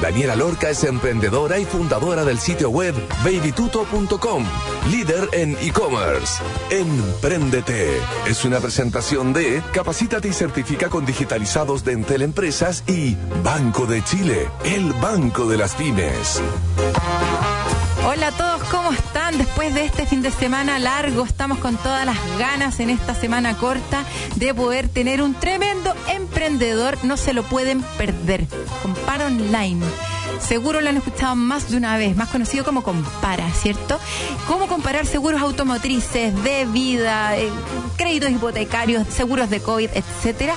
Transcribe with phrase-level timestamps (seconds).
[0.00, 4.44] Daniela Lorca es emprendedora y fundadora del sitio web babytuto.com,
[4.90, 6.42] líder en e-commerce.
[6.70, 7.90] Empréndete
[8.26, 14.02] es una presentación de Capacítate y certifica con digitalizados de Entel Empresas y Banco de
[14.04, 16.40] Chile, el banco de las pymes.
[19.60, 23.58] Después de este fin de semana largo, estamos con todas las ganas en esta semana
[23.58, 24.04] corta
[24.36, 26.96] de poder tener un tremendo emprendedor.
[27.04, 28.46] No se lo pueden perder.
[28.80, 29.84] Compara Online.
[30.40, 34.00] Seguro lo han escuchado más de una vez, más conocido como Compara, ¿cierto?
[34.48, 37.50] Cómo comparar seguros automotrices, de vida, eh,
[37.98, 40.54] créditos hipotecarios, seguros de COVID, etcétera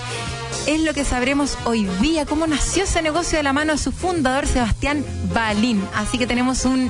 [0.67, 3.91] es lo que sabremos hoy día, cómo nació ese negocio de la mano de su
[3.91, 5.83] fundador Sebastián Balín.
[5.93, 6.89] Así que tenemos un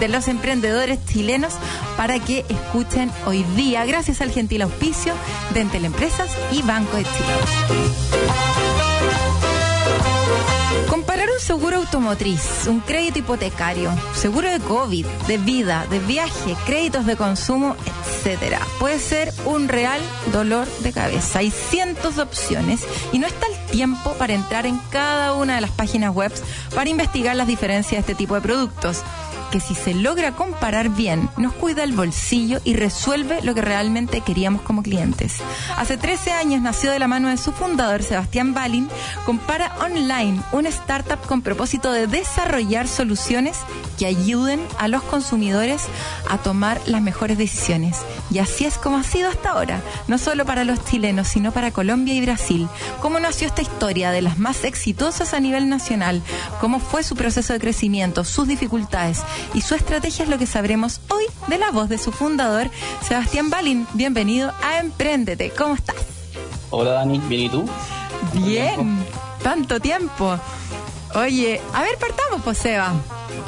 [0.00, 1.54] de los emprendedores chilenos
[1.96, 5.14] para que escuchen hoy día, gracias al gentil auspicio
[5.52, 8.64] de Entel Empresas y Banco de Chile.
[10.88, 17.06] Comparar un seguro automotriz, un crédito hipotecario, seguro de COVID, de vida, de viaje, créditos
[17.06, 20.00] de consumo, etcétera, puede ser un real
[20.32, 21.40] dolor de cabeza.
[21.40, 25.60] Hay cientos de opciones y no está el tiempo para entrar en cada una de
[25.60, 26.32] las páginas web
[26.74, 29.02] para investigar las diferencias de este tipo de productos
[29.54, 34.20] que si se logra comparar bien, nos cuida el bolsillo y resuelve lo que realmente
[34.20, 35.36] queríamos como clientes.
[35.76, 38.88] Hace 13 años nació de la mano de su fundador, Sebastián Balin,
[39.24, 43.58] Compara Online, una startup con propósito de desarrollar soluciones
[43.96, 45.82] que ayuden a los consumidores
[46.28, 47.98] a tomar las mejores decisiones.
[48.32, 51.70] Y así es como ha sido hasta ahora, no solo para los chilenos, sino para
[51.70, 52.68] Colombia y Brasil.
[53.00, 56.22] ¿Cómo nació esta historia de las más exitosas a nivel nacional?
[56.60, 61.00] ¿Cómo fue su proceso de crecimiento, sus dificultades y su estrategia es lo que sabremos
[61.08, 62.70] hoy de la voz de su fundador,
[63.06, 63.86] Sebastián Balin.
[63.94, 65.50] Bienvenido a Emprendete.
[65.50, 65.96] ¿Cómo estás?
[66.70, 67.68] Hola Dani, ¿bien y tú?
[68.32, 69.04] Bien,
[69.42, 70.38] tanto tiempo.
[71.14, 72.92] Oye, a ver, partamos, pues, Seba.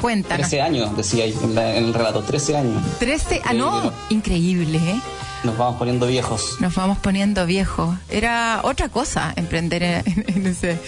[0.01, 0.47] Cuéntanos.
[0.47, 2.81] 13 años, decía ahí en, el relato, 13 años.
[2.99, 5.01] 13, ah, no, increíble, ¿eh?
[5.43, 6.57] Nos vamos poniendo viejos.
[6.59, 7.95] Nos vamos poniendo viejos.
[8.09, 10.79] Era otra cosa emprender en, ese.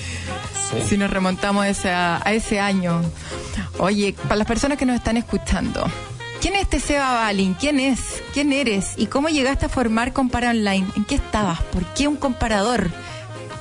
[0.88, 3.02] Si nos remontamos a ese año.
[3.80, 5.86] Oye, para las personas que nos están escuchando,
[6.42, 7.54] ¿quién es este Seba Balin?
[7.54, 8.22] ¿Quién es?
[8.34, 8.94] ¿Quién eres?
[8.98, 10.86] ¿Y cómo llegaste a formar Compara Online?
[10.96, 11.62] ¿En qué estabas?
[11.64, 12.90] ¿Por qué un comparador?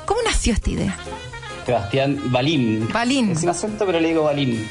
[0.07, 0.97] ¿Cómo nació esta idea?
[1.65, 2.89] Sebastián Balín.
[2.93, 3.37] Balín.
[3.37, 4.67] Sin acento, pero le digo Balín.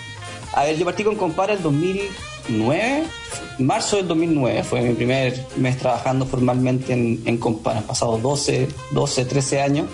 [0.54, 3.04] A ver, yo partí con Compara el 2009,
[3.60, 7.80] marzo del 2009, fue mi primer mes trabajando formalmente en, en Compara.
[7.80, 9.88] Han pasado 12, 12, 13 años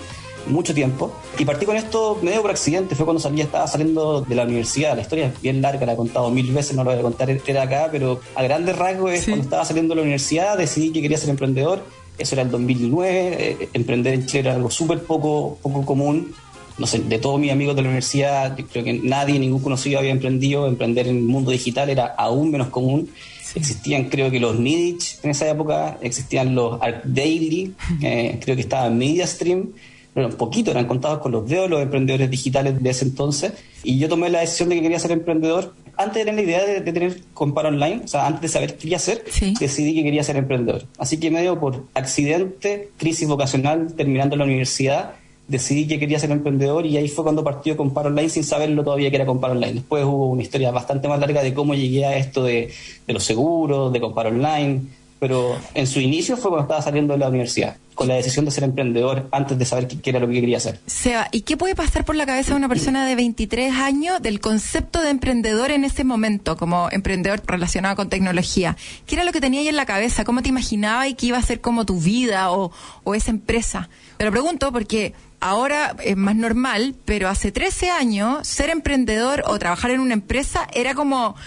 [0.47, 1.13] mucho tiempo.
[1.37, 4.95] Y partí con esto medio por accidente, fue cuando salía, estaba saliendo de la universidad.
[4.95, 7.29] La historia es bien larga, la he contado mil veces, no lo voy a contar
[7.29, 11.01] era acá, pero a grandes rasgos es cuando estaba saliendo de la universidad, decidí que
[11.01, 11.83] quería ser emprendedor.
[12.17, 13.09] Eso era el 2009,
[13.39, 16.33] eh, emprender en Chile era algo súper poco, poco común.
[16.77, 19.99] No sé, de todos mis amigos de la universidad, yo creo que nadie, ningún conocido
[19.99, 20.67] había emprendido.
[20.67, 23.09] Emprender en el mundo digital era aún menos común.
[23.55, 28.63] Existían, creo que los Midich en esa época, existían los Art Daily, eh, creo que
[28.63, 29.69] estaba MediaStream
[30.13, 33.53] bueno, un poquito, eran contados con los dedos los emprendedores digitales de ese entonces.
[33.83, 35.73] Y yo tomé la decisión de que quería ser emprendedor.
[35.97, 38.79] Antes de tener la idea de, tener Compara Online, o sea, antes de saber qué
[38.79, 39.23] quería hacer,
[39.59, 40.85] decidí que quería ser emprendedor.
[40.97, 45.15] Así que medio por accidente, crisis vocacional, terminando la universidad,
[45.47, 49.09] decidí que quería ser emprendedor y ahí fue cuando partió Compara Online sin saberlo todavía
[49.09, 49.73] que era Compara Online.
[49.73, 52.71] Después hubo una historia bastante más larga de cómo llegué a esto de,
[53.05, 54.81] de los seguros, de Compara Online,
[55.23, 58.51] pero en su inicio fue cuando estaba saliendo de la universidad con la decisión de
[58.51, 60.81] ser emprendedor antes de saber qué, era lo que quería hacer.
[60.85, 64.41] Seba, ¿y qué puede pasar por la cabeza de una persona de 23 años del
[64.41, 68.75] concepto de emprendedor en ese momento, como emprendedor relacionado con tecnología?
[69.05, 70.25] ¿Qué era lo que tenía ahí en la cabeza?
[70.25, 72.73] ¿Cómo te imaginabas y qué iba a ser como tu vida o,
[73.05, 73.87] o esa empresa?
[74.17, 79.57] Te lo pregunto porque ahora es más normal, pero hace 13 años ser emprendedor o
[79.57, 81.37] trabajar en una empresa era como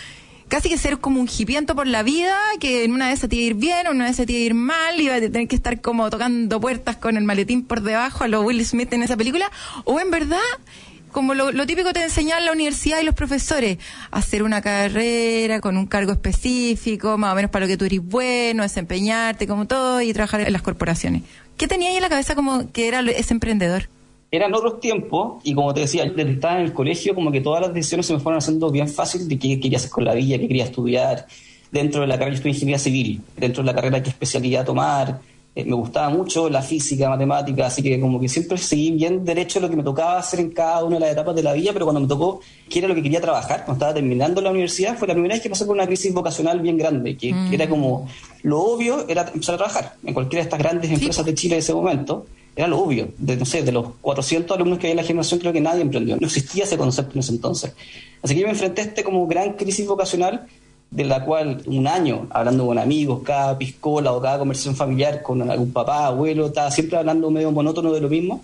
[0.49, 3.37] casi que ser como un jipiento por la vida, que en una vez se te
[3.37, 5.21] iba a ir bien, en una vez se te iba a ir mal, iba a
[5.21, 8.93] tener que estar como tocando puertas con el maletín por debajo a los Will Smith
[8.93, 9.51] en esa película,
[9.85, 10.39] o en verdad
[11.17, 13.79] como lo, típico te enseñan la universidad y los profesores,
[14.11, 18.05] hacer una carrera con un cargo específico, más o menos para lo que tú eres
[18.05, 21.23] bueno, desempeñarte como todo y trabajar en las corporaciones.
[21.57, 23.89] ¿Qué tenía ahí en la cabeza como que era ese emprendedor?
[24.37, 27.61] Eran otros tiempos y como te decía, desde estaba en el colegio como que todas
[27.63, 30.39] las decisiones se me fueron haciendo bien fácil de qué quería hacer con la vida,
[30.39, 31.27] qué quería estudiar.
[31.71, 35.21] Dentro de la carrera yo estudié ingeniería civil, dentro de la carrera qué especialidad tomar.
[35.59, 39.59] eh, me gustaba mucho la física, matemática, así que como que siempre seguí bien derecho
[39.59, 41.87] lo que me tocaba hacer en cada una de las etapas de la vida, pero
[41.87, 45.09] cuando me tocó qué era lo que quería trabajar, cuando estaba terminando la universidad, fue
[45.09, 47.55] la primera vez que pasé por una crisis vocacional bien grande, que, Mm.
[47.55, 48.07] era como
[48.43, 51.61] lo obvio era empezar a trabajar en cualquiera de estas grandes empresas de Chile de
[51.61, 52.27] ese momento.
[52.57, 55.39] Era lo obvio, de, no sé, de los 400 alumnos que había en la generación,
[55.41, 56.17] creo que nadie emprendió.
[56.17, 57.75] No existía ese concepto en ese entonces.
[58.23, 60.47] Así que yo me enfrenté a este como gran crisis vocacional
[60.91, 65.49] de la cual un año, hablando con amigos, cada piscola o cada conversación familiar con
[65.51, 68.43] algún papá, abuelo, estaba siempre hablando medio monótono de lo mismo,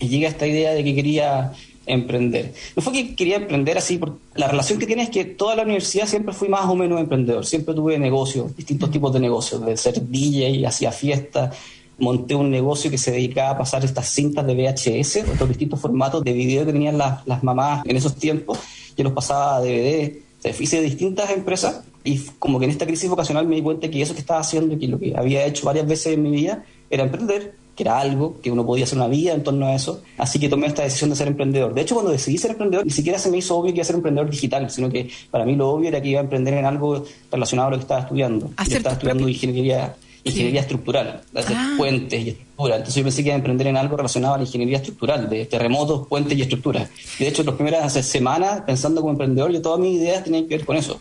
[0.00, 1.52] y llega esta idea de que quería
[1.86, 2.52] emprender.
[2.76, 5.62] No fue que quería emprender así, por la relación que tiene es que toda la
[5.62, 9.76] universidad siempre fui más o menos emprendedor, siempre tuve negocios, distintos tipos de negocios, de
[9.76, 11.56] ser DJ, hacía fiestas,
[11.98, 16.22] monté un negocio que se dedicaba a pasar estas cintas de VHS, estos distintos formatos
[16.24, 18.58] de video que tenían las, las mamás en esos tiempos,
[18.96, 22.70] yo los pasaba a DVD, o sea, hice de distintas empresas y como que en
[22.70, 25.14] esta crisis vocacional me di cuenta que eso que estaba haciendo y que lo que
[25.16, 28.84] había hecho varias veces en mi vida era emprender, que era algo, que uno podía
[28.84, 30.02] hacer una vida en torno a eso.
[30.16, 31.74] Así que tomé esta decisión de ser emprendedor.
[31.74, 33.86] De hecho, cuando decidí ser emprendedor, ni siquiera se me hizo obvio que iba a
[33.86, 36.64] ser emprendedor digital, sino que para mí lo obvio era que iba a emprender en
[36.64, 38.46] algo relacionado a lo que estaba estudiando.
[38.46, 39.94] Yo estaba tu estudiando propio- ingeniería,
[40.30, 41.74] ingeniería estructural, de hacer Ah.
[41.76, 42.76] puentes y estructuras.
[42.78, 45.46] Entonces yo pensé que iba a emprender en algo relacionado a la ingeniería estructural, de
[45.46, 46.88] terremotos, puentes y estructuras.
[47.18, 50.64] De hecho, las primeras semanas, pensando como emprendedor, yo todas mis ideas tenían que ver
[50.66, 51.00] con eso.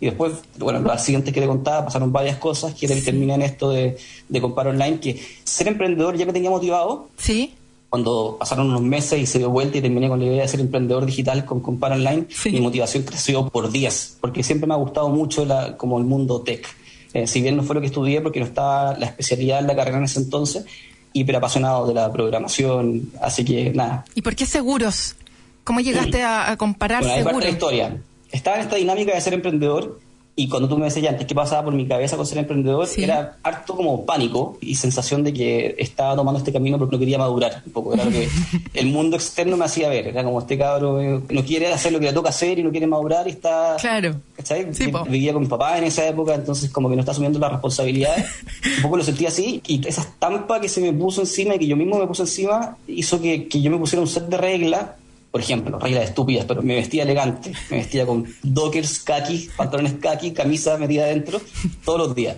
[0.00, 3.70] Y después, bueno, las siguientes que le contaba, pasaron varias cosas que terminé en esto
[3.70, 3.96] de,
[4.28, 7.54] de comprar online, que ser emprendedor ya me tenía motivado, ¿Sí?
[7.90, 10.60] cuando pasaron unos meses y se dio vuelta y terminé con la idea de ser
[10.60, 12.50] emprendedor digital con Compar Online, Sí.
[12.50, 16.42] mi motivación creció por días, porque siempre me ha gustado mucho la, como el mundo
[16.42, 16.66] tech.
[17.14, 19.74] Eh, si bien no fue lo que estudié, porque no estaba la especialidad en la
[19.76, 20.64] carrera en ese entonces,
[21.12, 24.04] y pero apasionado de la programación, así que nada.
[24.14, 25.16] ¿Y por qué seguros?
[25.64, 27.44] ¿Cómo llegaste a, a comparar Bueno, seguros?
[27.44, 27.96] la historia.
[28.30, 30.00] Estaba en esta dinámica de ser emprendedor
[30.40, 33.02] y cuando tú me decías antes qué pasaba por mi cabeza con ser emprendedor, Sí.
[33.02, 37.18] era harto como pánico y sensación de que estaba tomando este camino porque no quería
[37.18, 37.92] madurar un poco.
[37.92, 38.28] Era lo que
[38.74, 40.06] el mundo externo me hacía ver.
[40.06, 42.70] Era como este cabro eh, no quiere hacer lo que le toca hacer y no
[42.70, 43.74] quiere madurar y está...
[43.80, 44.14] Claro.
[44.36, 44.72] ¿cachai?
[44.72, 44.92] Sí.
[45.08, 48.24] Vivía con mi papá en esa época, entonces como que no está asumiendo las responsabilidades.
[48.76, 51.66] un poco lo sentí así y esa estampa que se me puso encima y que
[51.66, 54.82] yo mismo me puse encima hizo que, que yo me pusiera un set de reglas.
[55.30, 57.52] Por ejemplo, reglas estúpidas, pero me vestía elegante.
[57.70, 61.40] Me vestía con dockers, kaki, pantalones kaki, camisa metida adentro,
[61.84, 62.36] todos los días.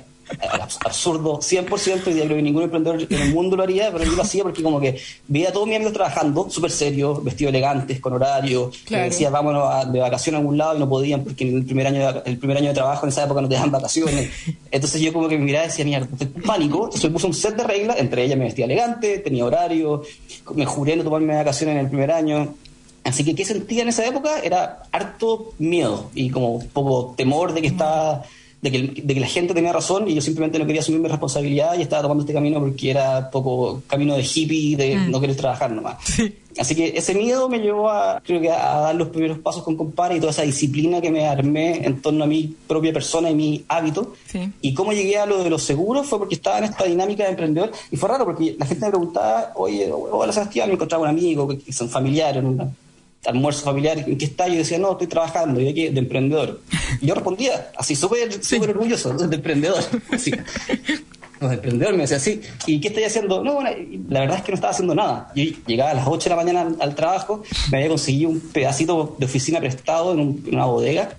[0.52, 4.12] Abs- Absurdo, 100%, y creo que ningún emprendedor en el mundo lo haría, pero yo
[4.12, 4.96] lo hacía porque como que
[5.26, 9.02] veía a todos mis amigos trabajando, súper serios, vestidos elegantes, con horario, Claro.
[9.04, 11.64] me decía vámonos a- de vacaciones a algún lado y no podían porque en el
[11.64, 14.30] primer año de, el primer año de trabajo en esa época no te dan vacaciones.
[14.70, 16.84] Entonces yo como que me miraba y decía, mierda, tengo pánico.
[16.84, 20.02] Entonces me puse un set de reglas, entre ellas me vestía elegante, tenía horario,
[20.54, 22.54] me juré no tomarme vacaciones en el primer año.
[23.10, 24.40] Así que, ¿qué sentía en esa época?
[24.40, 28.24] Era harto miedo y como un poco temor de que estaba
[28.62, 31.08] de que, de que la gente tenía razón y yo simplemente no quería asumir mi
[31.08, 35.36] responsabilidad y estaba tomando este camino porque era poco camino de hippie, de no querer
[35.36, 35.96] trabajar nomás.
[36.58, 39.76] Así que ese miedo me llevó a, creo que a dar los primeros pasos con
[39.76, 43.34] Compare y toda esa disciplina que me armé en torno a mi propia persona y
[43.34, 44.14] mi hábito.
[44.26, 44.52] Sí.
[44.60, 47.30] Y cómo llegué a lo de los seguros fue porque estaba en esta dinámica de
[47.30, 51.10] emprendedor y fue raro porque la gente me preguntaba, oye, hola Sebastián, me encontraba un
[51.10, 52.76] amigo que, son familiares en un
[53.26, 54.48] almuerzo familiar, ¿en qué está?
[54.48, 55.90] Yo decía, no, estoy trabajando, y qué?
[55.90, 56.60] de emprendedor.
[57.00, 59.82] Y yo respondía, así súper súper orgulloso, de emprendedor.
[60.12, 60.32] Así.
[61.40, 63.42] No, de emprendedor me decía, sí, ¿y qué estoy haciendo?
[63.42, 63.70] No, bueno,
[64.08, 65.32] la verdad es que no estaba haciendo nada.
[65.34, 68.40] Yo llegaba a las 8 de la mañana al, al trabajo, me había conseguido un
[68.40, 71.16] pedacito de oficina prestado en, un- en una bodega,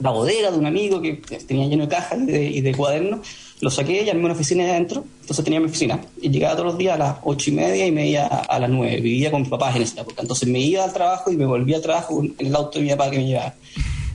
[0.00, 3.20] la bodega de un amigo que tenía lleno de cajas y de, y de cuadernos,
[3.60, 6.00] lo saqué y armé una oficina de adentro, entonces tenía mi oficina.
[6.20, 8.68] Y llegaba todos los días a las ocho y media y me iba a las
[8.68, 9.00] nueve.
[9.00, 10.22] Vivía con mis papás en esa época.
[10.22, 12.90] Entonces me iba al trabajo y me volvía al trabajo en el auto de mi
[12.90, 13.54] papá que me llevaba.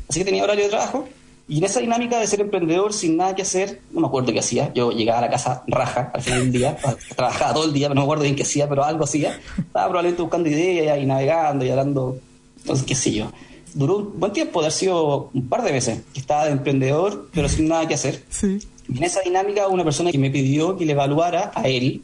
[0.08, 1.08] Así que tenía horario de trabajo.
[1.48, 4.40] Y en esa dinámica de ser emprendedor sin nada que hacer, no me acuerdo qué
[4.40, 4.72] hacía.
[4.74, 6.78] Yo llegaba a la casa raja al final del día,
[7.16, 9.38] trabajaba todo el día, pero no me acuerdo bien qué hacía, pero algo hacía.
[9.58, 12.18] Estaba probablemente buscando ideas y navegando y hablando,
[12.60, 13.32] entonces qué sé yo.
[13.74, 17.30] Duró un buen tiempo, de haber sido un par de veces, que estaba de emprendedor,
[17.34, 18.24] pero sin nada que hacer.
[18.30, 18.60] Sí.
[18.88, 22.02] Y en esa dinámica, una persona que me pidió que le evaluara a él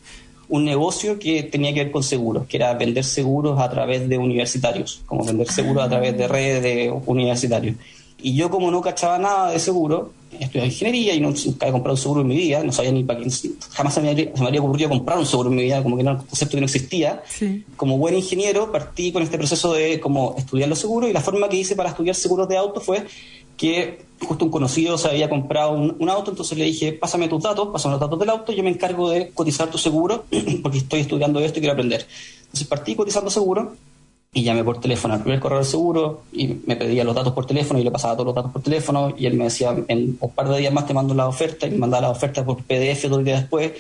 [0.50, 4.18] un negocio que tenía que ver con seguros, que era vender seguros a través de
[4.18, 7.76] universitarios, como vender seguros a través de redes de universitarios.
[8.20, 11.94] Y yo, como no cachaba nada de seguro, estudié ingeniería y no, nunca había comprado
[11.94, 13.30] un seguro en mi vida, no sabía ni para qué,
[13.72, 15.98] jamás se me, habría, se me habría ocurrido comprar un seguro en mi vida, como
[15.98, 17.22] que era un concepto que no existía.
[17.28, 17.64] Sí.
[17.76, 21.48] Como buen ingeniero, partí con este proceso de como estudiar los seguros y la forma
[21.48, 23.06] que hice para estudiar seguros de auto fue
[23.58, 27.44] que justo un conocido se había comprado un, un auto, entonces le dije, pásame tus
[27.44, 30.26] datos, pásame los datos del auto, yo me encargo de cotizar tu seguro
[30.64, 32.08] porque estoy estudiando esto y quiero aprender.
[32.42, 33.74] Entonces partí cotizando seguro
[34.34, 37.80] y llamé por teléfono al primer corredor seguro y me pedía los datos por teléfono
[37.80, 40.50] y le pasaba todos los datos por teléfono y él me decía en un par
[40.50, 43.24] de días más te mando la oferta y me mandaba la oferta por PDF dos
[43.24, 43.72] días después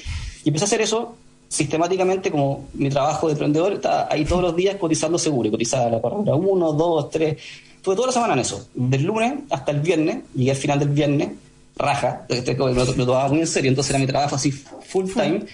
[0.43, 1.15] y empecé a hacer eso
[1.49, 5.89] sistemáticamente como mi trabajo de emprendedor está ahí todos los días cotizando seguro y cotizaba
[5.89, 7.37] la corredora 1, 2, 3
[7.87, 10.89] Estuve toda la semana en eso, del lunes hasta el viernes, llegué al final del
[10.89, 11.29] viernes,
[11.77, 15.45] raja, lo, lo tomaba muy en serio, entonces era mi trabajo así full time.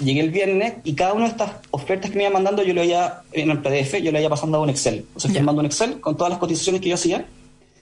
[0.00, 2.84] Llegué el viernes y cada una de estas ofertas que me iba mandando yo lo
[2.84, 5.04] iba en el PDF, yo le iba pasando a un Excel.
[5.16, 7.26] O sea, firmando un Excel con todas las cotizaciones que yo hacía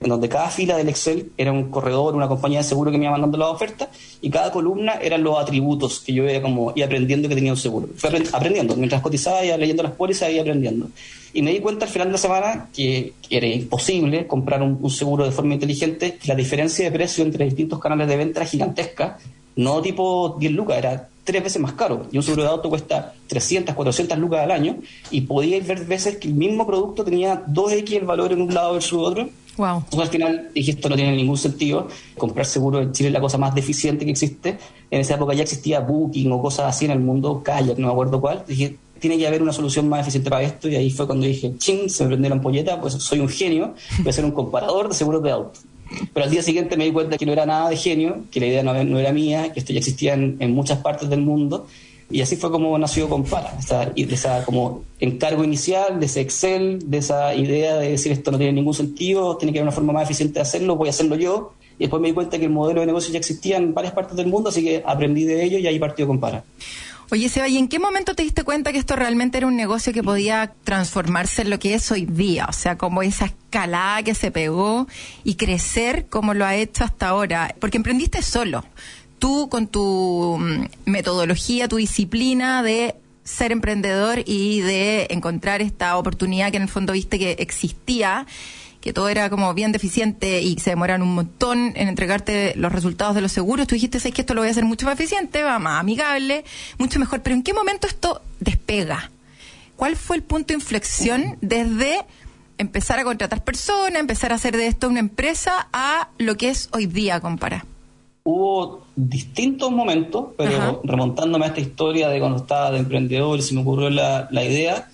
[0.00, 3.04] en donde cada fila del Excel era un corredor, una compañía de seguro que me
[3.04, 3.88] iba mandando las ofertas,
[4.20, 7.58] y cada columna eran los atributos que yo iba como iba aprendiendo que tenía un
[7.58, 7.88] seguro.
[8.32, 10.88] Aprendiendo, mientras cotizaba, iba leyendo las pólizas, iba aprendiendo.
[11.32, 15.24] Y me di cuenta al final de la semana que, era imposible comprar un, seguro
[15.24, 19.18] de forma inteligente, que la diferencia de precio entre distintos canales de venta era gigantesca,
[19.56, 22.06] no tipo 10 lucas, era tres veces más caro.
[22.12, 24.76] Y un seguro de auto cuesta 300, 400 lucas al año,
[25.10, 28.74] y podía ver veces que el mismo producto tenía 2x el valor en un lado
[28.74, 29.28] versus otro,
[29.58, 29.78] Wow.
[29.78, 31.88] Entonces al final dije esto no tiene ningún sentido.
[32.16, 34.56] Comprar seguro en Chile es la cosa más deficiente que existe.
[34.90, 37.92] En esa época ya existía Booking o cosas así en el mundo, Kayak, no me
[37.92, 38.44] acuerdo cuál.
[38.46, 41.54] Dije, tiene que haber una solución más eficiente para esto y ahí fue cuando dije,
[41.58, 44.94] ching, se me prendió la pues soy un genio, voy a ser un comparador de
[44.94, 45.60] seguros de auto.
[46.12, 48.46] Pero al día siguiente me di cuenta que no era nada de genio, que la
[48.46, 51.66] idea no, era mía, que esto ya existía en, en muchas partes del mundo
[52.10, 56.98] y así fue como nació Compara, esa, esa como encargo inicial, de ese Excel, de
[56.98, 60.04] esa idea de decir esto no tiene ningún sentido, tiene que haber una forma más
[60.04, 61.52] eficiente de hacerlo, voy a hacerlo yo.
[61.78, 64.16] Y después me di cuenta que el modelo de negocio ya existía en varias partes
[64.16, 66.42] del mundo, así que aprendí de ello y ahí partió Compara.
[67.10, 69.92] Oye, Seba, ¿y en qué momento te diste cuenta que esto realmente era un negocio
[69.92, 72.46] que podía transformarse en lo que es hoy día?
[72.48, 74.86] O sea, como esa escalada que se pegó
[75.24, 77.54] y crecer como lo ha hecho hasta ahora.
[77.60, 78.62] Porque emprendiste solo
[79.18, 86.50] tú con tu mm, metodología, tu disciplina de ser emprendedor y de encontrar esta oportunidad
[86.50, 88.26] que en el fondo viste que existía,
[88.80, 93.14] que todo era como bien deficiente y se demoran un montón en entregarte los resultados
[93.14, 95.44] de los seguros, tú dijiste, sé que esto lo voy a hacer mucho más eficiente,
[95.44, 96.44] va más amigable,
[96.78, 99.12] mucho mejor, pero ¿en qué momento esto despega?
[99.76, 102.04] ¿Cuál fue el punto de inflexión desde
[102.56, 106.68] empezar a contratar personas, empezar a hacer de esto una empresa a lo que es
[106.72, 107.64] hoy día, compara?
[108.28, 113.54] hubo distintos momentos, pero remontándome a esta historia de cuando estaba de emprendedor y se
[113.54, 114.90] me ocurrió la, idea,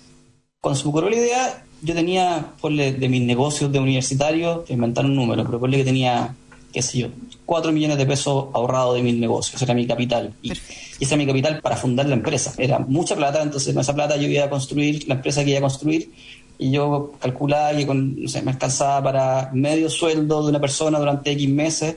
[0.61, 4.73] cuando se me ocurrió la idea, yo tenía, ponle, de mis negocios de universitario, que
[4.73, 6.35] inventar un número, pero ponle que tenía,
[6.71, 7.07] qué sé yo,
[7.47, 10.33] 4 millones de pesos ahorrados de mis negocios, ese era mi capital.
[10.43, 10.63] Y, ese
[11.01, 12.53] era mi capital para fundar la empresa.
[12.59, 15.59] Era mucha plata, entonces con esa plata yo iba a construir la empresa que iba
[15.59, 16.11] a construir
[16.59, 20.99] y yo calculaba que con, no sé, me alcanzaba para medio sueldo de una persona
[20.99, 21.95] durante X meses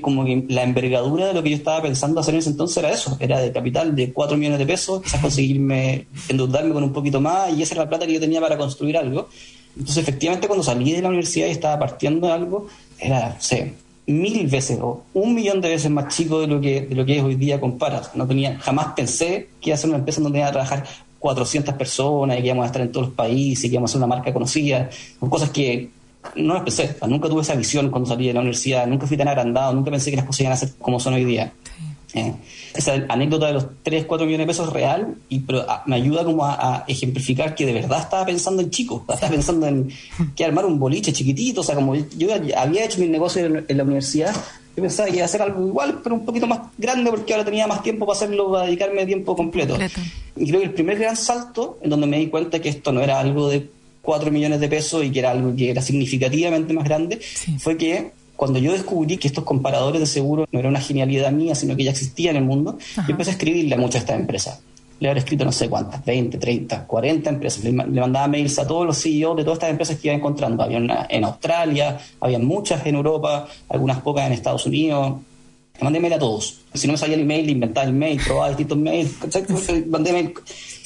[0.00, 2.92] como que la envergadura de lo que yo estaba pensando hacer en ese entonces era
[2.92, 7.20] eso, era de capital de 4 millones de pesos, quizás conseguirme endeudarme con un poquito
[7.20, 9.28] más y esa era la plata que yo tenía para construir algo.
[9.76, 13.74] Entonces efectivamente cuando salí de la universidad y estaba partiendo de algo, era, no sé,
[14.06, 17.18] mil veces o un millón de veces más chico de lo que, de lo que
[17.18, 18.02] es hoy día compara.
[18.14, 20.84] No tenía, jamás pensé que iba a ser una empresa donde iba a trabajar
[21.18, 23.92] 400 personas y que íbamos a estar en todos los países y que íbamos a
[23.92, 24.90] ser una marca conocida.
[25.18, 25.88] Son cosas que
[26.36, 29.28] no lo pensé, nunca tuve esa visión cuando salí de la universidad, nunca fui tan
[29.28, 31.52] agrandado, nunca pensé que las cosas iban a ser como son hoy día.
[32.14, 32.32] Eh,
[32.74, 35.96] esa anécdota de los 3, 4 millones de pesos es real, y, pero ah, me
[35.96, 39.90] ayuda como a, ejemplificar que de verdad estaba pensando en chicos, estaba pensando en
[40.36, 43.84] que armar un boliche chiquitito, o sea, como yo había hecho mi negocio en, la
[43.84, 44.34] universidad,
[44.76, 47.44] yo pensaba que iba a hacer algo igual, pero un poquito más grande porque ahora
[47.44, 49.76] tenía más tiempo para hacerlo, para dedicarme a tiempo completo.
[50.36, 53.00] Y creo que el primer gran salto, en donde me di cuenta que esto no
[53.00, 53.68] era algo de
[54.04, 57.20] 4 millones de pesos y que era algo que era significativamente más grande,
[57.58, 61.54] fue que cuando yo descubrí que estos comparadores de seguro no era una genialidad mía,
[61.54, 64.20] sino que ya existía en el mundo, yo empecé a escribirle a muchas de estas
[64.20, 64.60] empresas.
[65.00, 67.64] Le había escrito no sé cuántas, 20, 30, 40 empresas.
[67.64, 70.62] Le, mandaba mails a todos los CEOs de todas estas empresas que iba encontrando.
[70.62, 75.16] Había una en Australia, había muchas en Europa, algunas pocas en Estados Unidos.
[75.78, 76.60] Le mandé mail a todos.
[76.72, 79.12] Si no me salía el email, le inventaba el mail, probaba distintos mails.
[79.88, 80.34] Mandé mail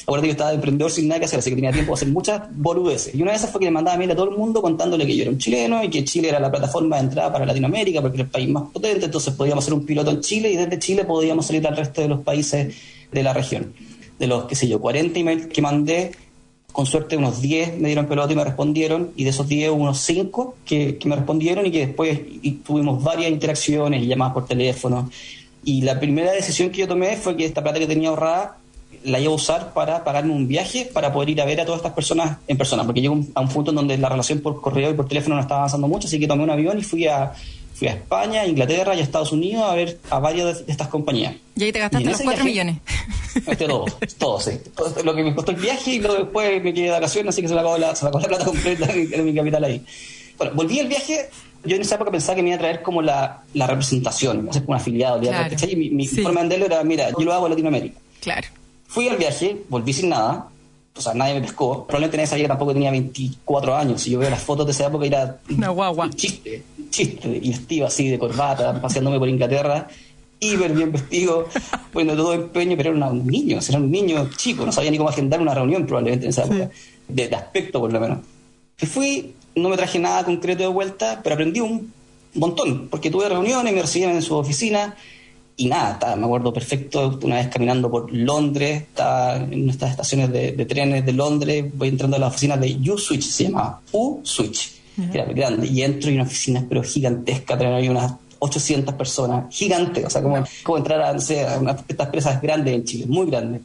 [0.09, 2.09] Acuérdate que estaba de emprendedor sin nada que hacer, así que tenía tiempo de hacer
[2.09, 3.15] muchas boludeces.
[3.15, 5.15] Y una de esas fue que le mandaba mail a todo el mundo contándole que
[5.15, 8.17] yo era un chileno y que Chile era la plataforma de entrada para Latinoamérica porque
[8.17, 11.05] era el país más potente, entonces podíamos hacer un piloto en Chile y desde Chile
[11.05, 12.75] podíamos salir al resto de los países
[13.13, 13.75] de la región.
[14.19, 16.13] De los, qué sé yo, 40 emails que mandé,
[16.73, 19.99] con suerte unos 10 me dieron pelota y me respondieron, y de esos 10 unos
[19.99, 22.19] 5 que, me respondieron y que después
[22.65, 25.11] tuvimos varias interacciones y llamadas por teléfono.
[25.65, 28.57] Y la primera decisión que yo tomé fue que esta plata que tenía ahorrada
[29.09, 31.79] la iba a usar para pagarme un viaje para poder ir a ver a todas
[31.79, 34.91] estas personas en persona, porque llego a un punto en donde la relación por correo
[34.91, 37.33] y por teléfono no estaba avanzando mucho, así que tomé un avión y fui a,
[37.79, 41.35] fui a España, Inglaterra y a Estados Unidos a ver a varias de estas compañías.
[41.55, 42.77] Y ahí te gastaste los 4 millones.
[43.47, 43.85] Gasté todo,
[44.19, 44.53] todo, sí.
[45.05, 47.49] lo que me costó el viaje y luego después me quedé de vacaciones, así que
[47.49, 49.85] se me acabó la, se me acabó la plata completa en, mi capital ahí.
[50.37, 51.31] Bueno, volví el viaje,
[51.65, 54.63] yo en esa época pensaba que me iba a traer como la, la representación, hacer
[54.63, 55.21] como un afiliado.
[55.21, 55.55] Claro.
[55.69, 57.99] Y mi, mi forma de venderlo era, mira, yo lo hago en Latinoamérica.
[58.21, 58.49] Claro.
[58.89, 60.49] Fui al viaje, volví sin nada,
[60.97, 61.87] o sea, nadie me pescó.
[61.87, 64.03] Probablemente en esa época tampoco tenía 24 años.
[64.03, 66.07] Si yo veo las fotos de esa época, era Una guagua.
[66.07, 67.41] un chiste, un chiste.
[67.41, 69.87] Y vestido así de corbata, paseándome por Inglaterra,
[70.41, 71.47] hiper bien vestido,
[71.93, 75.11] poniendo todo empeño, pero era un niño, era un niño chico, no sabía ni cómo
[75.11, 76.71] agendar una reunión probablemente en esa época,
[77.09, 78.19] de, aspecto por lo menos.
[78.81, 81.93] Y fui, no me traje nada concreto de vuelta, pero aprendí un
[82.35, 84.97] montón, porque tuve reuniones, me recibían en su oficina
[85.61, 90.53] y nada, me acuerdo perfecto, una vez caminando por Londres, estaba en estas estaciones de,
[90.67, 94.71] trenes de Londres, voy entrando a la oficina de U-Switch, se llamaba U-Switch,
[95.11, 99.53] que era muy grande, y entro y una oficina pero gigantesca, traen unas 800 personas,
[99.53, 102.85] gigante, o sea, como, como entrar a, no sé, a una, estas empresas grandes en
[102.85, 103.63] Chile, muy grandes.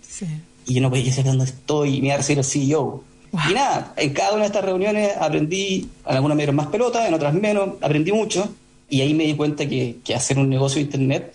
[0.65, 3.03] Y yo no podía saber dónde estoy, y me iba a recibir el CEO.
[3.51, 7.07] Y nada, en cada una de estas reuniones aprendí, en algunas me dieron más pelota,
[7.07, 8.50] en otras menos, aprendí mucho,
[8.89, 11.33] y ahí me di cuenta que, que hacer un negocio de Internet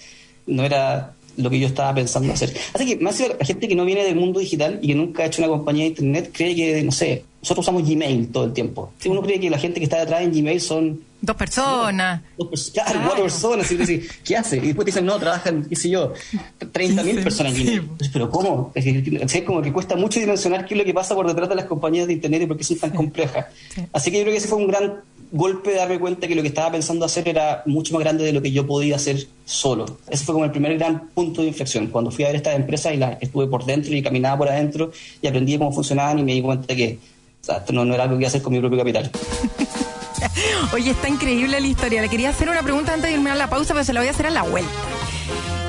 [0.48, 2.54] no era lo que yo estaba pensando hacer.
[2.74, 5.26] Así que más la gente que no viene del mundo digital y que nunca ha
[5.26, 8.92] hecho una compañía de internet cree que, no sé, nosotros usamos Gmail todo el tiempo.
[8.98, 11.00] Si uno cree que la gente que está detrás en Gmail son...
[11.20, 12.22] Dos personas.
[12.36, 13.70] Dos, claro, cuatro personas.
[13.70, 14.56] Y ¿qué hace?
[14.56, 16.12] Y después te dicen, no, trabajan, qué sé yo,
[16.60, 17.90] 30.000 mil personas en Gmail.
[18.12, 18.72] Pero ¿cómo?
[18.74, 21.66] Es, como que cuesta mucho dimensionar qué es lo que pasa por detrás de las
[21.66, 23.46] compañías de internet y por qué son tan complejas.
[23.92, 24.94] Así que yo creo que ese fue un gran
[25.30, 28.32] golpe de darme cuenta que lo que estaba pensando hacer era mucho más grande de
[28.32, 29.86] lo que yo podía hacer solo.
[30.08, 31.88] Ese fue como el primer gran punto de inflexión.
[31.88, 34.90] Cuando fui a ver estas empresas y las estuve por dentro y caminaba por adentro
[35.20, 36.98] y aprendí cómo funcionaban y me di cuenta que
[37.72, 39.10] no, era algo que iba hacer con mi propio capital.
[40.72, 42.02] Oye, está increíble la historia.
[42.02, 44.10] Le quería hacer una pregunta antes de irme la pausa, pero se la voy a
[44.10, 44.70] hacer a la vuelta.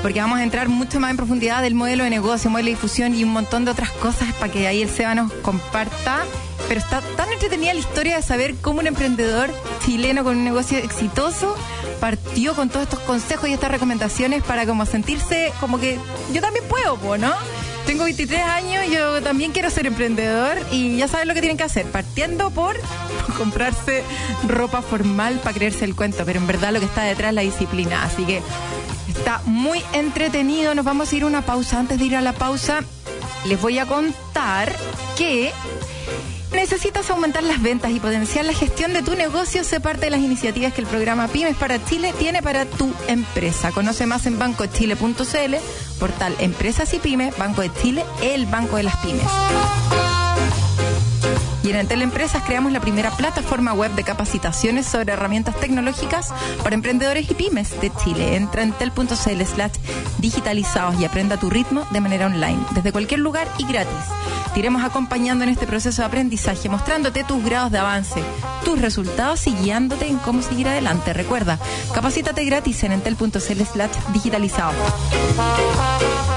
[0.02, 3.14] Porque vamos a entrar mucho más en profundidad del modelo de negocio, modelo de difusión
[3.14, 6.24] y un montón de otras cosas para que ahí el SEBA nos comparta
[6.70, 9.50] pero está tan entretenida la historia de saber cómo un emprendedor
[9.84, 11.56] chileno con un negocio exitoso
[11.98, 15.98] partió con todos estos consejos y estas recomendaciones para como sentirse como que
[16.32, 17.34] yo también puedo, ¿no?
[17.86, 21.64] Tengo 23 años, yo también quiero ser emprendedor y ya saben lo que tienen que
[21.64, 22.76] hacer, partiendo por
[23.36, 24.04] comprarse
[24.46, 27.42] ropa formal para creerse el cuento, pero en verdad lo que está detrás es la
[27.42, 28.42] disciplina, así que
[29.08, 32.32] está muy entretenido, nos vamos a ir a una pausa, antes de ir a la
[32.32, 32.84] pausa
[33.44, 34.74] les voy a contar
[35.16, 35.52] que
[36.52, 39.62] ¿Necesitas aumentar las ventas y potenciar la gestión de tu negocio?
[39.62, 43.70] Sé parte de las iniciativas que el programa Pymes para Chile tiene para tu empresa.
[43.70, 45.54] Conoce más en bancochile.cl,
[45.98, 49.26] portal Empresas y Pymes, Banco de Chile, el banco de las pymes.
[51.62, 56.32] Y en Entel Empresas creamos la primera plataforma web de capacitaciones sobre herramientas tecnológicas
[56.64, 58.34] para emprendedores y pymes de Chile.
[58.34, 59.74] Entra en entel.cl slash
[60.18, 63.94] digitalizados y aprenda tu ritmo de manera online, desde cualquier lugar y gratis.
[64.52, 68.20] Te iremos acompañando en este proceso de aprendizaje, mostrándote tus grados de avance,
[68.64, 71.12] tus resultados y guiándote en cómo seguir adelante.
[71.12, 71.58] Recuerda,
[71.94, 74.72] capacítate gratis en entel.cl slash digitalizado.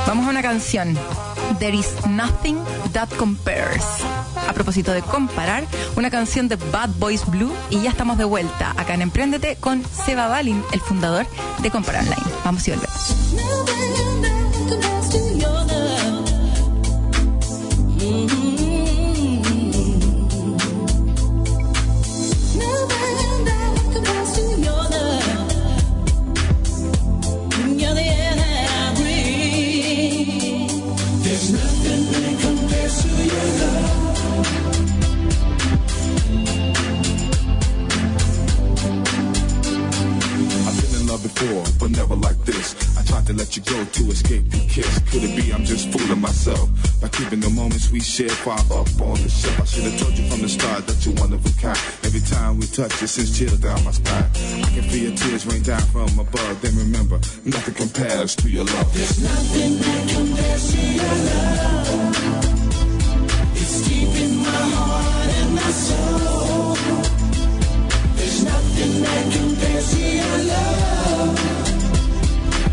[0.07, 0.97] Vamos a una canción.
[1.59, 2.57] There is nothing
[2.93, 3.83] that compares.
[4.47, 8.73] A propósito de comparar, una canción de Bad Boys Blue y ya estamos de vuelta
[8.77, 11.25] acá en Emprendete con Seba Balin, el fundador
[11.59, 12.23] de Compara Online.
[12.43, 14.32] Vamos y volvemos.
[47.83, 49.59] Moments we share far up on the shelf?
[49.61, 51.77] I should have told you from the start that you're one of a kind.
[52.03, 54.25] Every time we touch, it sends chills down my spine.
[54.63, 56.61] I can feel your tears rain down from above.
[56.61, 58.93] Then remember, nothing compares to your love.
[58.93, 61.89] There's nothing that compares to your love.
[63.55, 66.75] It's deep in my heart and my soul.
[68.15, 71.35] There's nothing that compares to your love.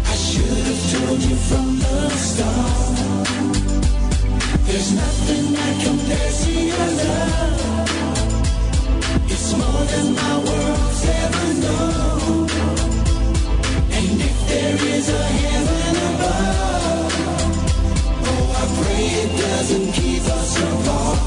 [0.07, 3.10] I should have told you from the start.
[4.71, 7.89] There's nothing that compares to your love.
[9.27, 12.49] It's more than my world's ever known.
[13.99, 17.13] And if there is a heaven above,
[18.31, 21.19] oh, I pray it doesn't keep us apart.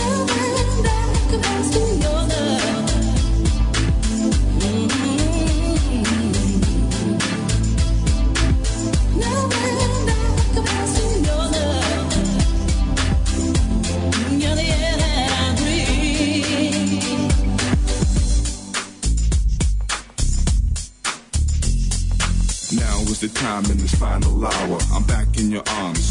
[0.00, 2.22] Now and back, I'm still your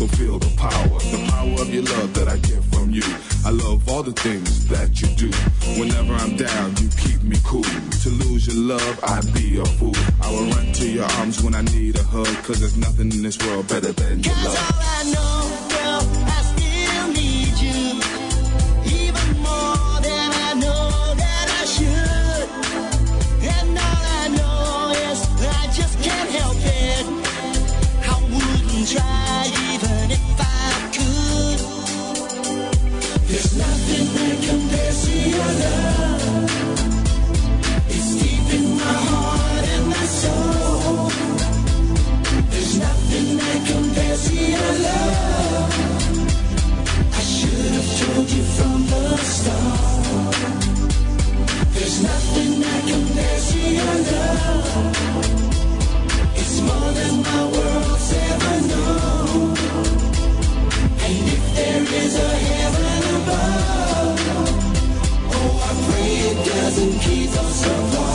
[0.08, 1.00] so feel the power.
[1.00, 3.04] The power of your love that I get from you.
[3.46, 5.30] I love all the things that you do.
[5.80, 7.64] Whenever I'm down, you keep me cool.
[7.64, 9.96] To lose your love, I'd be a fool.
[10.22, 12.28] I will run to your arms when I need a hug.
[12.44, 14.58] Cause there's nothing in this world better than your Cause love.
[14.58, 15.40] all I know,
[15.70, 16.25] girl,
[66.76, 68.15] doesn't keep us apart.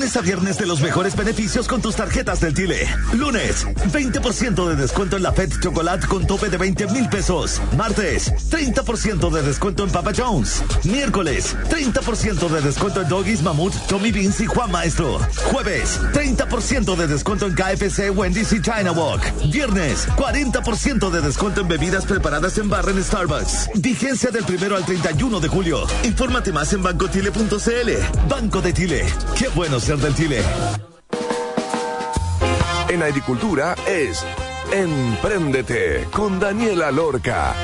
[0.00, 2.88] Lunes a viernes de los mejores beneficios con tus tarjetas del Tile.
[3.12, 7.60] Lunes, 20% de descuento en la Fed Chocolate con tope de 20 mil pesos.
[7.76, 10.62] Martes, 30% de descuento en Papa Jones.
[10.84, 15.18] Miércoles, 30% de descuento en Doggies, Mamut, Tommy Beans y Juan Maestro.
[15.52, 19.20] Jueves, 30% de descuento en KFC, Wendy's y China Walk.
[19.52, 23.68] Viernes, 40% de descuento en bebidas preparadas en barra en Starbucks.
[23.74, 25.86] Vigencia del primero al 31 de julio.
[26.04, 28.28] Infórmate más en bancotile.cl.
[28.30, 29.04] Banco de Tile.
[29.36, 30.44] Qué bueno del.
[32.90, 34.24] En agricultura es
[34.70, 37.54] Empréndete con Daniela Lorca.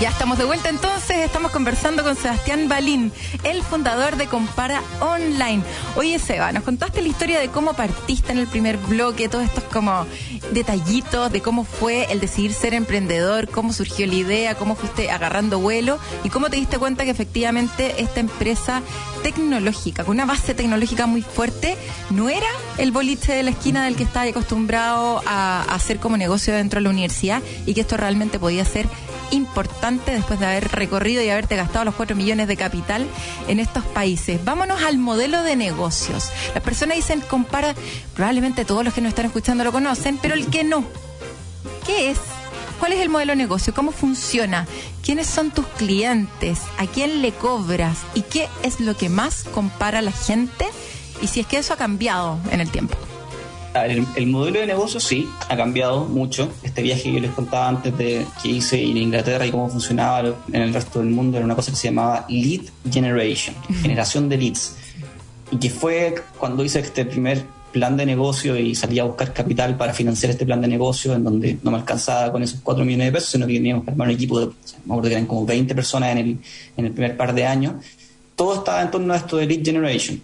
[0.00, 3.12] Ya estamos de vuelta entonces, estamos conversando con Sebastián Balín,
[3.44, 5.62] el fundador de Compara Online.
[5.96, 9.62] Oye Seba, nos contaste la historia de cómo partiste en el primer bloque, todos estos
[9.64, 10.04] como
[10.50, 15.60] detallitos de cómo fue el decidir ser emprendedor, cómo surgió la idea, cómo fuiste agarrando
[15.60, 18.82] vuelo y cómo te diste cuenta que efectivamente esta empresa
[19.22, 21.76] tecnológica, con una base tecnológica muy fuerte,
[22.10, 26.52] no era el boliche de la esquina del que estabas acostumbrado a hacer como negocio
[26.52, 28.86] dentro de la universidad y que esto realmente podía ser
[29.34, 33.06] importante después de haber recorrido y haberte gastado los 4 millones de capital
[33.48, 34.44] en estos países.
[34.44, 36.30] Vámonos al modelo de negocios.
[36.54, 37.74] Las personas dicen, compara,
[38.14, 40.84] probablemente todos los que nos están escuchando lo conocen, pero el que no.
[41.86, 42.18] ¿Qué es?
[42.78, 43.72] ¿Cuál es el modelo de negocio?
[43.74, 44.66] ¿Cómo funciona?
[45.02, 46.58] ¿Quiénes son tus clientes?
[46.78, 47.98] ¿A quién le cobras?
[48.14, 50.66] ¿Y qué es lo que más compara la gente?
[51.22, 52.96] Y si es que eso ha cambiado en el tiempo.
[53.74, 56.48] A ver, El, el modelo de negocio sí, ha cambiado mucho.
[56.62, 60.20] Este viaje que yo les contaba antes de que hice en Inglaterra y cómo funcionaba
[60.52, 64.38] en el resto del mundo era una cosa que se llamaba Lead Generation, generación de
[64.38, 64.76] leads.
[65.50, 69.76] Y que fue cuando hice este primer plan de negocio y salí a buscar capital
[69.76, 73.08] para financiar este plan de negocio en donde no me alcanzaba con esos 4 millones
[73.08, 75.44] de pesos, sino que teníamos que armar un equipo de, me acuerdo que eran como
[75.44, 76.38] 20 personas en el,
[76.76, 77.74] en el primer par de años.
[78.36, 80.22] Todo estaba en torno a esto de Lead Generation.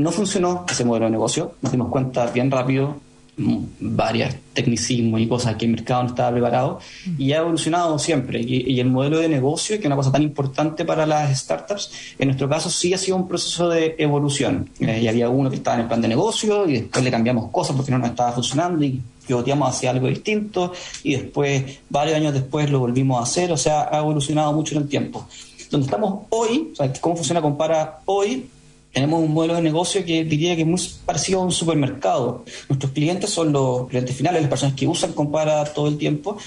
[0.00, 2.96] No funcionó ese modelo de negocio, nos dimos cuenta bien rápido,
[3.36, 6.80] mm, varias tecnicismos y cosas que el mercado no estaba preparado
[7.18, 8.40] y ha evolucionado siempre.
[8.40, 12.28] Y, el modelo de negocio, que es una cosa tan importante para las startups, en
[12.28, 14.70] nuestro caso sí ha sido un proceso de evolución.
[14.80, 17.50] Eh, y había uno que estaba en el plan de negocio y después le cambiamos
[17.50, 22.32] cosas porque no nos estaba funcionando y pivoteamos hacia algo distinto y después, varios años
[22.32, 23.52] después, lo volvimos a hacer.
[23.52, 25.28] O sea, ha evolucionado mucho en el tiempo.
[25.70, 28.48] Donde estamos hoy, o sea, cómo funciona Compara hoy,
[28.92, 32.44] tenemos un modelo de negocio que diría que es muy parecido a un supermercado.
[32.68, 36.38] Nuestros clientes son los clientes finales, las personas que usan Compara todo el tiempo.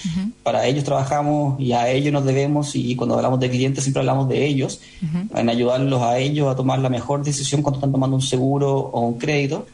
[0.43, 4.27] Para ellos trabajamos y a ellos nos debemos y cuando hablamos de clientes siempre hablamos
[4.27, 4.81] de ellos,
[5.33, 9.01] en ayudarlos a ellos a tomar la mejor decisión cuando están tomando un seguro o
[9.01, 9.65] un crédito.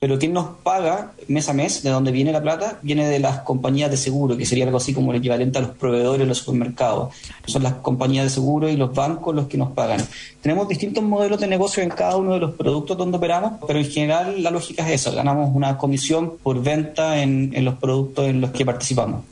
[0.00, 3.40] Pero quien nos paga mes a mes, de dónde viene la plata, viene de las
[3.40, 6.38] compañías de seguro, que sería algo así como el equivalente a los proveedores de los
[6.38, 7.12] supermercados.
[7.46, 10.00] Son las compañías de seguro y los bancos los que nos pagan.
[10.40, 13.86] Tenemos distintos modelos de negocio en cada uno de los productos donde operamos, pero en
[13.86, 15.10] general la lógica es esa.
[15.10, 19.24] Ganamos una comisión por venta en, en los productos en los que participamos.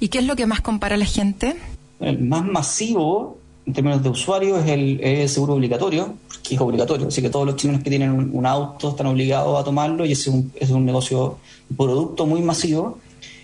[0.00, 1.54] ¿Y qué es lo que más compara la gente?
[2.00, 7.08] El más masivo en términos de usuario es el, es seguro obligatorio, que es obligatorio,
[7.08, 10.26] así que todos los chilenos que tienen un, auto están obligados a tomarlo y es
[10.26, 11.38] un, es un negocio,
[11.70, 12.98] un producto muy masivo.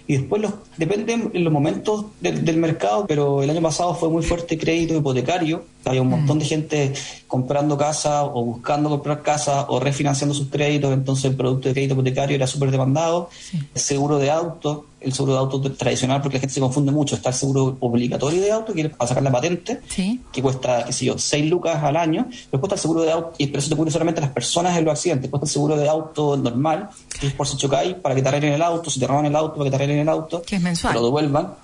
[0.07, 4.23] Y después los, depende en los momentos del mercado, pero el año pasado fue muy
[4.23, 5.65] fuerte crédito hipotecario.
[5.85, 6.93] Había un montón de gente
[7.27, 11.95] comprando casa o buscando comprar casa o refinanciando sus créditos, entonces el producto de crédito
[11.95, 13.31] hipotecario era súper demandado.
[13.75, 17.15] Seguro de auto, el seguro de auto tradicional, porque la gente se confunde mucho.
[17.15, 20.21] Está el seguro obligatorio de auto, que es para sacar la patente, Sí.
[20.33, 22.27] que cuesta, qué sé yo, 6 lucas al año.
[22.29, 24.77] Después está el seguro de auto, y pero eso te cubre solamente a las personas
[24.77, 25.23] en los accidentes.
[25.23, 28.29] Después está el seguro de auto normal, que es por si chocáis, para que te
[28.29, 30.43] arreglen el auto, si te roban el auto, para que te arreglen el auto.
[30.43, 30.93] Que es mensual.
[30.93, 31.55] Te lo devuelvan.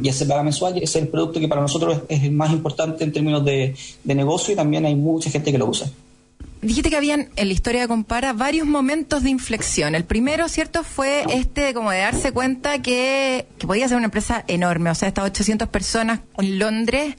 [0.00, 3.12] Y ese paga mensual, es el producto que para nosotros es el más importante en
[3.12, 5.90] términos de, de negocio y también hay mucha gente que lo usa.
[6.62, 9.96] Dijiste que habían en la historia de Compara varios momentos de inflexión.
[9.96, 10.84] El primero, ¿cierto?
[10.84, 14.90] Fue este como de darse cuenta que, que podía ser una empresa enorme.
[14.90, 17.16] O sea, estas 800 personas en Londres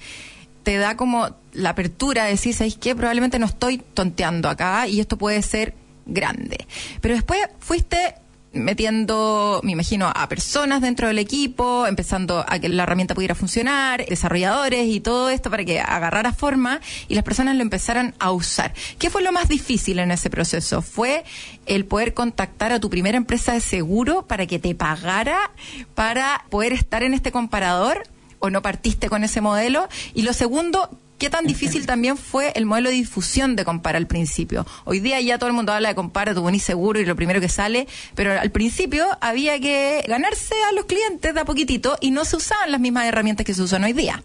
[0.63, 2.95] te da como la apertura de decir, ¿sabéis qué?
[2.95, 5.73] Probablemente no estoy tonteando acá y esto puede ser
[6.05, 6.65] grande.
[7.01, 8.15] Pero después fuiste
[8.53, 14.05] metiendo, me imagino, a personas dentro del equipo, empezando a que la herramienta pudiera funcionar,
[14.05, 18.73] desarrolladores y todo esto para que agarrara forma y las personas lo empezaran a usar.
[18.99, 20.81] ¿Qué fue lo más difícil en ese proceso?
[20.81, 21.23] ¿Fue
[21.65, 25.51] el poder contactar a tu primera empresa de seguro para que te pagara
[25.95, 28.03] para poder estar en este comparador?
[28.39, 29.87] ¿O no partiste con ese modelo?
[30.13, 30.89] Y lo segundo,
[31.23, 34.65] ¿Qué tan difícil también fue el modelo de difusión de Compara al principio?
[34.83, 37.39] Hoy día ya todo el mundo habla de Compara, tu venís seguro y lo primero
[37.39, 42.11] que sale, pero al principio había que ganarse a los clientes de a poquitito y
[42.11, 44.21] no se usaban las mismas herramientas que se usan hoy día.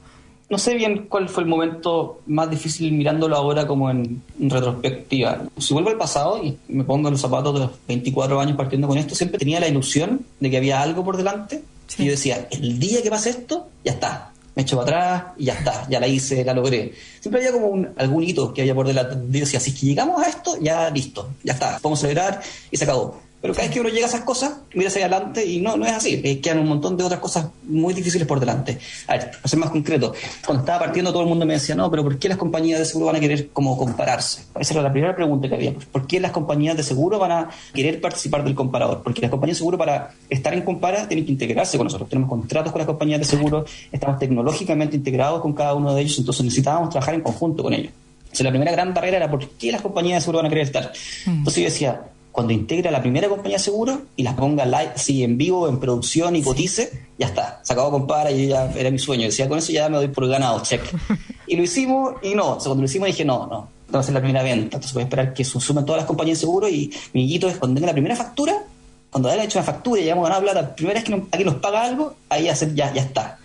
[0.50, 5.42] No sé bien cuál fue el momento más difícil mirándolo ahora como en, en retrospectiva.
[5.56, 8.88] Si vuelvo al pasado y me pongo en los zapatos de los 24 años partiendo
[8.88, 11.62] con esto, siempre tenía la ilusión de que había algo por delante.
[11.86, 12.02] Sí.
[12.02, 14.32] Y yo decía, el día que pase esto, ya está.
[14.58, 16.92] Me echo para atrás y ya está, ya la hice, la logré.
[17.20, 19.14] Siempre había como un, algún hito que había por delante.
[19.14, 22.76] Yo decía, si es que llegamos a esto, ya listo, ya está, podemos celebrar y
[22.76, 23.27] se acabó.
[23.40, 25.86] Pero cada vez que uno llega a esas cosas, mira hacia adelante y no, no
[25.86, 26.20] es así.
[26.24, 28.78] Eh, quedan un montón de otras cosas muy difíciles por delante.
[29.06, 30.12] A ver, para ser más concreto,
[30.44, 32.84] cuando estaba partiendo todo el mundo me decía, no, pero ¿por qué las compañías de
[32.84, 34.42] seguro van a querer como compararse?
[34.58, 35.72] Esa era la primera pregunta que había.
[35.72, 39.02] ¿Por qué las compañías de seguro van a querer participar del comparador?
[39.04, 42.08] Porque las compañías de seguro para estar en compara tienen que integrarse con nosotros.
[42.08, 46.18] Tenemos contratos con las compañías de seguro, estamos tecnológicamente integrados con cada uno de ellos,
[46.18, 47.92] entonces necesitábamos trabajar en conjunto con ellos.
[48.24, 50.64] Entonces la primera gran barrera era por qué las compañías de seguro van a querer
[50.64, 50.92] estar.
[51.26, 52.02] Entonces yo decía,
[52.38, 55.80] cuando integra la primera compañía de seguro y las ponga live, así en vivo, en
[55.80, 59.24] producción y cotice, ya está, se acabó compara y ya era mi sueño.
[59.24, 60.80] Decía, con eso ya me doy por ganado, check.
[61.48, 63.98] Y lo hicimos y no, o sea, cuando lo hicimos dije, no, no, vamos a
[63.98, 66.42] hacer la primera venta, entonces voy a esperar que se sumen todas las compañías de
[66.42, 68.62] seguro y mi guito es cuando tenga la primera factura,
[69.10, 71.56] cuando haya hecho una factura y hayamos ganado plata, la primera vez que aquí nos
[71.56, 73.40] paga algo, ahí hacer, ya, ya está.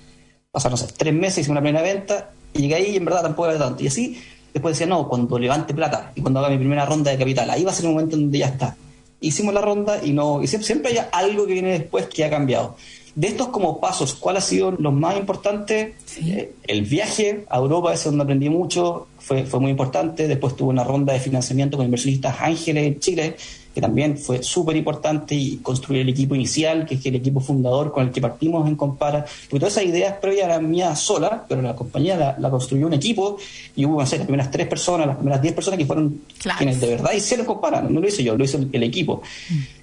[0.52, 3.24] Pasaron, no sé, tres meses, hicimos la primera venta y llegué ahí y en verdad
[3.24, 3.82] tampoco era tanto.
[3.82, 4.22] Y así,
[4.54, 7.64] después decía, no, cuando levante plata y cuando haga mi primera ronda de capital, ahí
[7.64, 8.76] va a ser el momento en donde ya está.
[9.20, 12.30] Hicimos la ronda y no, y siempre, siempre hay algo que viene después que ha
[12.30, 12.76] cambiado.
[13.16, 15.94] De estos como pasos, ¿cuál ha sido los más importantes?
[16.20, 20.28] Eh, el viaje a Europa, ese es donde aprendí mucho, fue, fue muy importante.
[20.28, 23.36] Después tuve una ronda de financiamiento con inversionistas ángeles en Chile,
[23.74, 27.92] que también fue súper importante, y construir el equipo inicial, que es el equipo fundador
[27.92, 29.26] con el que partimos en Compara.
[29.50, 32.94] Porque todas esas ideas previas eran mías sola, pero la compañía la, la construyó un
[32.94, 33.38] equipo
[33.76, 36.58] y hubo, no sé, las primeras tres personas, las primeras diez personas que fueron Claro.
[36.58, 37.82] quienes de verdad hicieron Compara.
[37.82, 39.22] No lo hice yo, lo hizo el, el equipo.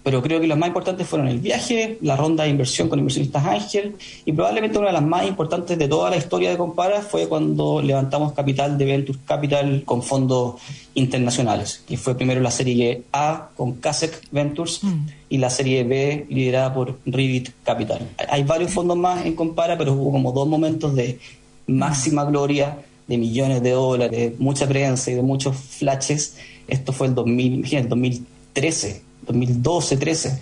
[0.03, 3.45] Pero creo que los más importantes fueron el viaje, la ronda de inversión con inversionistas
[3.45, 7.29] Ángel y probablemente una de las más importantes de toda la historia de Compara fue
[7.29, 10.55] cuando levantamos capital de Venture Capital con fondos
[10.95, 14.81] internacionales, que fue primero la serie A con Kasek Ventures
[15.29, 18.09] y la serie B liderada por Revit Capital.
[18.29, 21.19] Hay varios fondos más en Compara, pero hubo como dos momentos de
[21.67, 26.37] máxima gloria, de millones de dólares, de mucha prensa y de muchos flashes.
[26.69, 30.41] Esto fue el 2000, imagínate, 2013, 2012, 13.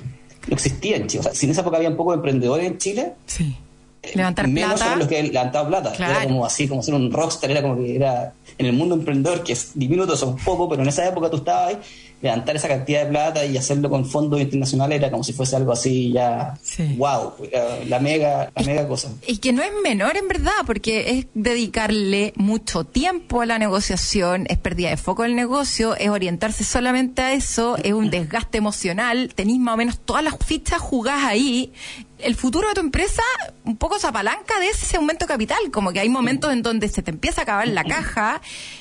[0.49, 1.21] No existía en Chile.
[1.21, 3.57] O sea, si en esa época había un poco de emprendedores en Chile, Sí.
[4.15, 4.97] Levantar menos plata.
[4.97, 5.93] los que levantaban plata.
[5.93, 6.13] Claro.
[6.15, 9.43] Era como así, como ser un rockstar, era como que era en el mundo emprendedor,
[9.43, 11.79] que es diminuto, son poco, pero en esa época tú estabas ahí,
[12.21, 15.73] levantar esa cantidad de plata y hacerlo con fondos internacionales era como si fuese algo
[15.73, 16.95] así ya, Sí.
[16.99, 17.35] wow,
[17.87, 19.09] la mega, la mega cosa.
[19.27, 24.47] Y que no es menor en verdad, porque es dedicarle mucho tiempo a la negociación,
[24.49, 29.33] es pérdida de foco del negocio, es orientarse solamente a eso, es un desgaste emocional,
[29.35, 31.73] tenéis más o menos todas las fichas jugadas ahí.
[32.19, 33.23] El futuro de tu empresa
[33.65, 36.89] un poco se apalanca de ese aumento de capital, como que hay momentos en donde
[36.89, 38.41] se te empieza a acabar la caja,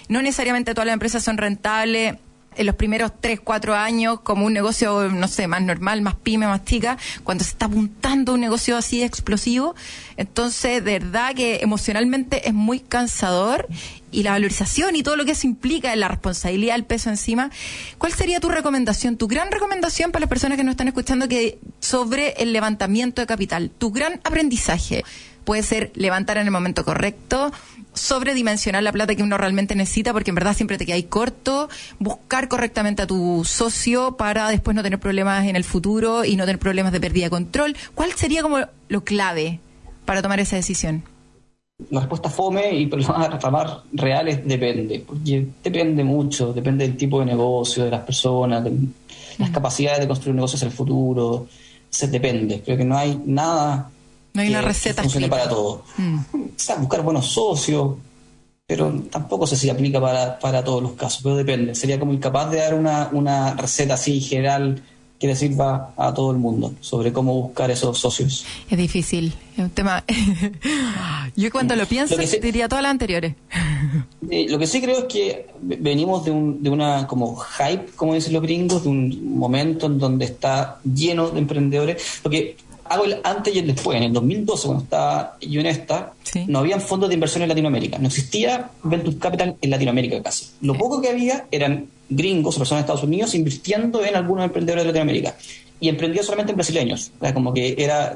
[0.09, 2.15] no necesariamente todas las empresas son rentables,
[2.57, 6.47] en los primeros 3, 4 años como un negocio, no sé, más normal, más pyme,
[6.47, 9.75] más chica, cuando se está apuntando un negocio así explosivo.
[10.17, 13.67] Entonces, de verdad que emocionalmente es muy cansador
[14.11, 17.51] y la valorización y todo lo que eso implica, la responsabilidad, el peso encima.
[17.97, 21.59] ¿Cuál sería tu recomendación, tu gran recomendación para las personas que nos están escuchando que
[21.79, 23.71] sobre el levantamiento de capital?
[23.77, 25.03] Tu gran aprendizaje
[25.43, 27.53] puede ser levantar en el momento correcto,
[27.97, 32.47] sobredimensionar la plata que uno realmente necesita, porque en verdad siempre te quedáis corto, buscar
[32.47, 36.59] correctamente a tu socio para después no tener problemas en el futuro y no tener
[36.59, 37.75] problemas de pérdida de control.
[37.95, 39.59] ¿Cuál sería como lo clave
[40.05, 41.03] para tomar esa decisión?
[41.91, 46.51] La respuesta fome y pero la más- la más real es depende, porque depende mucho,
[46.53, 48.71] depende del tipo de negocio, de las personas, de
[49.37, 51.47] las capacidades de construir negocios en el futuro,
[51.89, 52.61] se depende.
[52.65, 53.91] Creo que no hay nada
[54.37, 55.83] No hay una receta funcione para todo.
[55.97, 56.17] Mm.
[56.55, 57.95] Quizás buscar buenos socios,
[58.67, 61.73] pero tampoco sé si aplica para, para todos los casos, pero depende.
[61.73, 64.83] Sería como incapaz de dar una, una receta así general
[65.17, 68.45] que le sirva a todo el mundo sobre cómo buscar esos socios.
[68.69, 70.03] Es difícil, es un tema...
[71.35, 73.33] Yo cuando lo pienso Lo que sí- diría todas las anteriores.
[74.29, 77.91] Eh, lo que sí creo es que ve- venimos de, un, de una como hype,
[77.95, 82.19] como dicen los gringos, de un momento en donde está lleno de emprendedores.
[82.21, 82.57] Porque
[82.89, 83.97] hago el antes y el después.
[83.97, 86.43] En el 2012, cuando estaba yo en esta, Sí.
[86.47, 87.97] no habían fondos de inversión en Latinoamérica.
[87.99, 90.47] No existía Venture Capital en Latinoamérica casi.
[90.61, 94.83] Lo poco que había eran gringos o personas de Estados Unidos invirtiendo en algunos emprendedores
[94.83, 95.35] de Latinoamérica.
[95.79, 97.11] Y emprendía solamente en brasileños.
[97.19, 98.13] O sea, como que era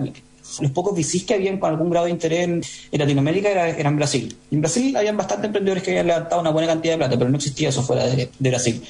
[0.59, 3.95] los pocos VCs que habían con algún grado de interés en, en Latinoamérica era, eran
[3.95, 4.35] Brasil.
[4.51, 7.37] En Brasil habían bastantes emprendedores que habían levantado una buena cantidad de plata, pero no
[7.37, 8.81] existía eso fuera de, de Brasil.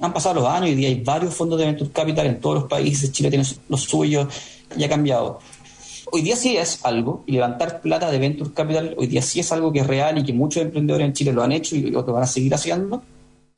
[0.00, 2.64] Han pasado los años y día hay varios fondos de Venture Capital en todos los
[2.70, 3.12] países.
[3.12, 4.28] Chile tiene los suyos
[4.76, 5.40] y ha cambiado.
[6.12, 9.52] Hoy día sí es algo, y levantar plata de Venture Capital hoy día sí es
[9.52, 12.04] algo que es real y que muchos emprendedores en Chile lo han hecho y lo
[12.04, 13.02] que van a seguir haciendo,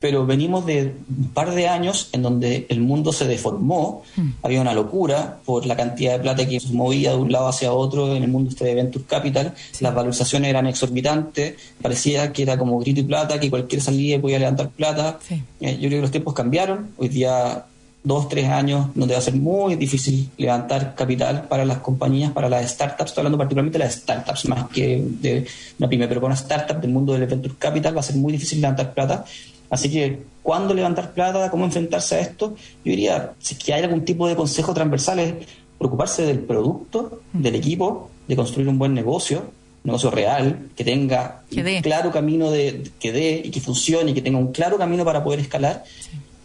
[0.03, 4.03] pero venimos de un par de años en donde el mundo se deformó,
[4.43, 7.73] había una locura por la cantidad de plata que se movía de un lado hacia
[7.73, 12.59] otro en el mundo este de Venture Capital, las valorizaciones eran exorbitantes, parecía que era
[12.59, 15.21] como grito y plata, que cualquier salida podía levantar plata.
[15.27, 15.41] Sí.
[15.61, 17.65] Eh, yo creo que los tiempos cambiaron, hoy día
[18.05, 22.49] dos, tres años donde va a ser muy difícil levantar capital para las compañías, para
[22.49, 25.47] las startups, estoy hablando particularmente de las startups más que de
[25.79, 28.33] una pyme, pero con una startup del mundo del venture capital va a ser muy
[28.33, 29.25] difícil levantar plata.
[29.71, 31.51] Así que, ¿cuándo levantar plata?
[31.51, 32.57] ¿Cómo enfrentarse a esto?
[32.85, 35.35] Yo diría, si es que hay algún tipo de consejo transversal, es
[35.79, 41.43] preocuparse del producto, del equipo, de construir un buen negocio, un negocio real, que tenga
[41.51, 44.77] Que un claro camino de, que dé y que funcione y que tenga un claro
[44.77, 45.85] camino para poder escalar,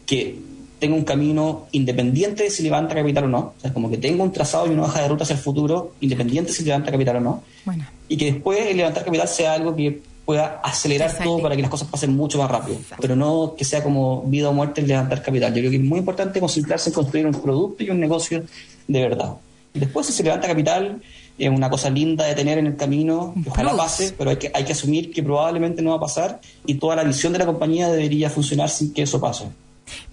[0.05, 0.39] que
[0.79, 4.23] tenga un camino independiente de si levanta capital o no, o sea, como que tenga
[4.23, 7.19] un trazado y una hoja de ruta hacia el futuro, independiente si levanta capital o
[7.21, 7.85] no, Bueno.
[8.07, 11.29] y que después el levantar capital sea algo que pueda acelerar Exacto.
[11.31, 14.49] todo para que las cosas pasen mucho más rápido, pero no que sea como vida
[14.49, 15.53] o muerte el levantar capital.
[15.53, 18.43] Yo creo que es muy importante concentrarse en construir un producto y un negocio
[18.87, 19.33] de verdad.
[19.73, 21.01] Después si se levanta capital
[21.39, 24.51] es una cosa linda de tener en el camino, que ojalá pase, pero hay que,
[24.53, 27.45] hay que asumir que probablemente no va a pasar y toda la visión de la
[27.45, 29.45] compañía debería funcionar sin que eso pase.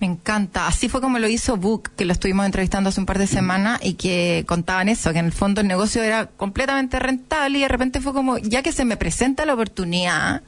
[0.01, 0.66] Me encanta.
[0.66, 3.81] Así fue como lo hizo Book, que lo estuvimos entrevistando hace un par de semanas
[3.83, 7.68] y que contaban eso, que en el fondo el negocio era completamente rentable y de
[7.68, 10.43] repente fue como, ya que se me presenta la oportunidad,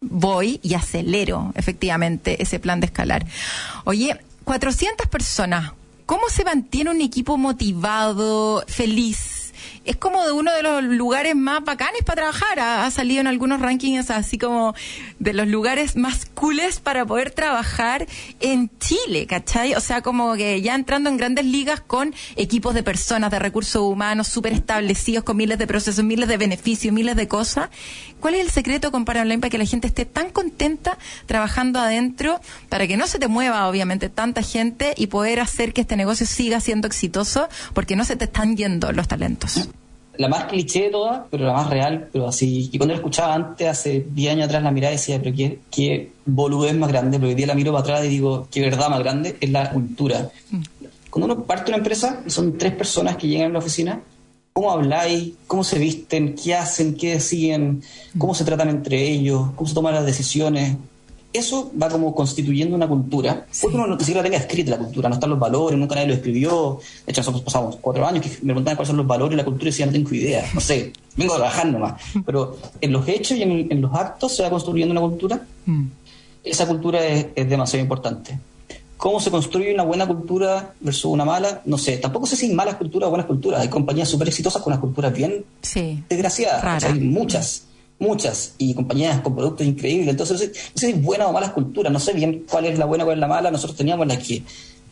[0.00, 3.26] voy y acelero efectivamente ese plan de escalar.
[3.84, 5.72] Oye, 400 personas,
[6.06, 9.33] ¿cómo se mantiene un equipo motivado, feliz?
[9.84, 12.60] Es como de uno de los lugares más bacanes para trabajar.
[12.60, 14.74] Ha, salido en algunos rankings así como
[15.18, 18.06] de los lugares más cooles para poder trabajar
[18.40, 19.74] en Chile, ¿cachai?
[19.74, 23.82] O sea, como que ya entrando en grandes ligas con equipos de personas, de recursos
[23.82, 27.68] humanos súper establecidos, con miles de procesos, miles de beneficios, miles de cosas.
[28.20, 32.40] ¿Cuál es el secreto con Online para que la gente esté tan contenta trabajando adentro,
[32.68, 36.26] para que no se te mueva, obviamente, tanta gente y poder hacer que este negocio
[36.26, 39.68] siga siendo exitoso, porque no se te están yendo los talentos?
[40.16, 42.70] La más cliché de todas, pero la más real, pero así.
[42.72, 45.58] Y cuando la escuchaba antes, hace 10 años atrás, la miraba y decía, pero qué,
[45.70, 48.88] qué boludez más grande, pero hoy día la miro para atrás y digo, qué verdad
[48.88, 50.30] más grande, es la cultura.
[51.10, 54.00] Cuando uno parte de una empresa y son tres personas que llegan a la oficina,
[54.52, 55.34] ¿cómo habláis?
[55.46, 56.34] ¿Cómo se visten?
[56.34, 56.94] ¿Qué hacen?
[56.96, 57.82] ¿Qué deciden?
[58.18, 59.50] ¿Cómo se tratan entre ellos?
[59.56, 60.76] ¿Cómo se toman las decisiones?
[61.34, 63.44] Eso va como constituyendo una cultura.
[63.60, 66.06] Porque uno no ni siquiera tenga escrita la cultura, no están los valores, nunca nadie
[66.08, 66.78] lo escribió.
[67.04, 69.44] De hecho, nosotros pasamos cuatro años que me preguntaban cuáles son los valores de la
[69.44, 72.00] cultura y decía, no tengo idea, no sé, vengo a trabajar nomás.
[72.24, 75.42] Pero en los hechos y en, en los actos se va construyendo una cultura.
[76.44, 78.38] Esa cultura es, es demasiado importante.
[78.96, 81.62] ¿Cómo se construye una buena cultura versus una mala?
[81.64, 81.96] No sé.
[81.96, 83.60] Tampoco sé si hay malas culturas o buenas culturas.
[83.60, 86.02] Hay compañías súper exitosas con unas culturas bien Sí.
[86.08, 86.84] desgraciadas.
[86.84, 87.64] Hay muchas,
[88.04, 88.54] muchas.
[88.58, 90.08] Y compañías con productos increíbles.
[90.08, 91.92] Entonces, no sé, no sé si hay buenas o malas culturas.
[91.92, 93.50] No sé bien cuál es la buena o cuál es la mala.
[93.50, 94.42] Nosotros teníamos la que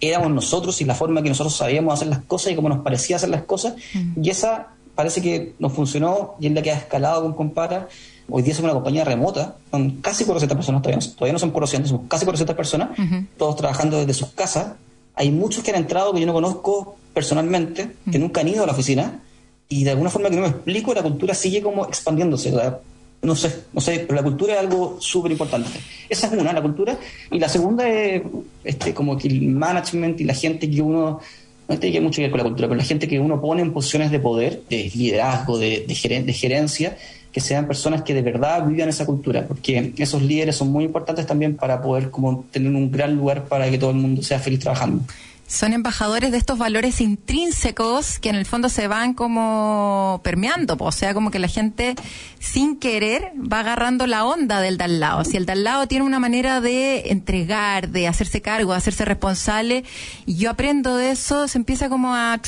[0.01, 3.17] éramos nosotros y la forma que nosotros sabíamos hacer las cosas y cómo nos parecía
[3.17, 3.75] hacer las cosas.
[4.21, 7.89] Y esa parece que nos funcionó y es la que ha escalado con Compara.
[8.29, 11.51] Hoy día somos una compañía remota, con casi 400 personas, todavía no, todavía no son
[11.51, 12.89] 400, somos casi 400 personas,
[13.37, 14.73] todos trabajando desde sus casas.
[15.15, 18.67] Hay muchos que han entrado que yo no conozco personalmente, que nunca han ido a
[18.67, 19.21] la oficina,
[19.69, 22.51] y de alguna forma que no me explico, la cultura sigue como expandiéndose.
[22.53, 22.79] la-
[23.23, 25.71] no sé, no sé, pero la cultura es algo súper importante.
[26.09, 26.99] Esa es una, la cultura.
[27.31, 28.23] Y la segunda es
[28.65, 31.21] este, como que el management y la gente que uno,
[31.69, 33.63] no tiene que mucho que ver con la cultura, pero la gente que uno pone
[33.63, 36.97] en posiciones de poder, de liderazgo, de, de gerencia,
[37.33, 41.27] que sean personas que de verdad vivan esa cultura, porque esos líderes son muy importantes
[41.27, 44.59] también para poder como tener un gran lugar para que todo el mundo sea feliz
[44.61, 45.05] trabajando.
[45.53, 50.93] Son embajadores de estos valores intrínsecos que en el fondo se van como permeando, o
[50.93, 51.95] sea, como que la gente
[52.39, 55.27] sin querer va agarrando la onda del de al lado.
[55.27, 59.05] Si el de al lado tiene una manera de entregar, de hacerse cargo, de hacerse
[59.05, 59.85] responsable,
[60.25, 62.41] y yo aprendo de eso, se empieza como a...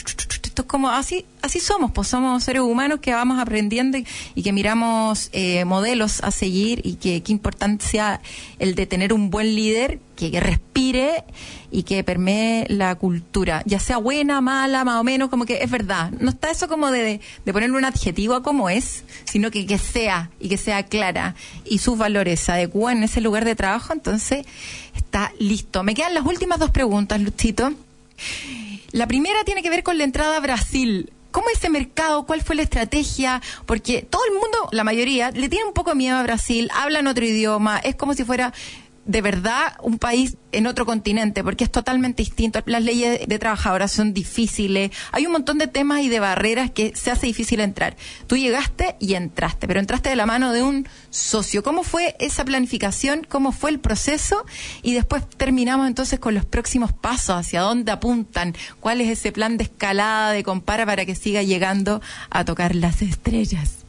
[0.55, 4.45] Esto es como así, así somos, pues somos seres humanos que vamos aprendiendo y, y
[4.45, 8.21] que miramos eh, modelos a seguir y que qué importancia
[8.61, 11.25] el de tener un buen líder que, que respire
[11.73, 15.69] y que permee la cultura, ya sea buena, mala, más o menos, como que es
[15.69, 16.13] verdad.
[16.21, 19.79] No está eso como de, de ponerle un adjetivo a cómo es, sino que, que
[19.79, 21.35] sea y que sea clara
[21.65, 24.47] y sus valores se adecúan en ese lugar de trabajo, entonces
[24.95, 25.83] está listo.
[25.83, 27.73] Me quedan las últimas dos preguntas, Luchito.
[28.95, 31.13] La primera tiene que ver con la entrada a Brasil.
[31.33, 32.27] ¿Cómo es ese mercado?
[32.27, 33.43] ¿Cuál fue la estrategia?
[33.67, 37.25] Porque todo el mundo, la mayoría, le tiene un poco miedo a Brasil, hablan otro
[37.25, 38.55] idioma, es como si fuera
[39.07, 42.61] de verdad un país en otro continente, porque es totalmente distinto.
[42.67, 46.93] Las leyes de trabajadoras son difíciles, hay un montón de temas y de barreras que
[46.95, 47.97] se hace difícil entrar.
[48.27, 51.63] Tú llegaste y entraste, pero entraste de la mano de un socio.
[51.63, 53.27] ¿Cómo fue esa planificación?
[53.29, 54.45] ¿Cómo fue el proceso?
[54.83, 59.57] Y después terminamos entonces con los próximos pasos, hacia dónde apuntan, cuál es ese plan
[59.57, 62.01] de escalada, de compara para que siga llegando
[62.31, 63.84] a tocar las estrellas.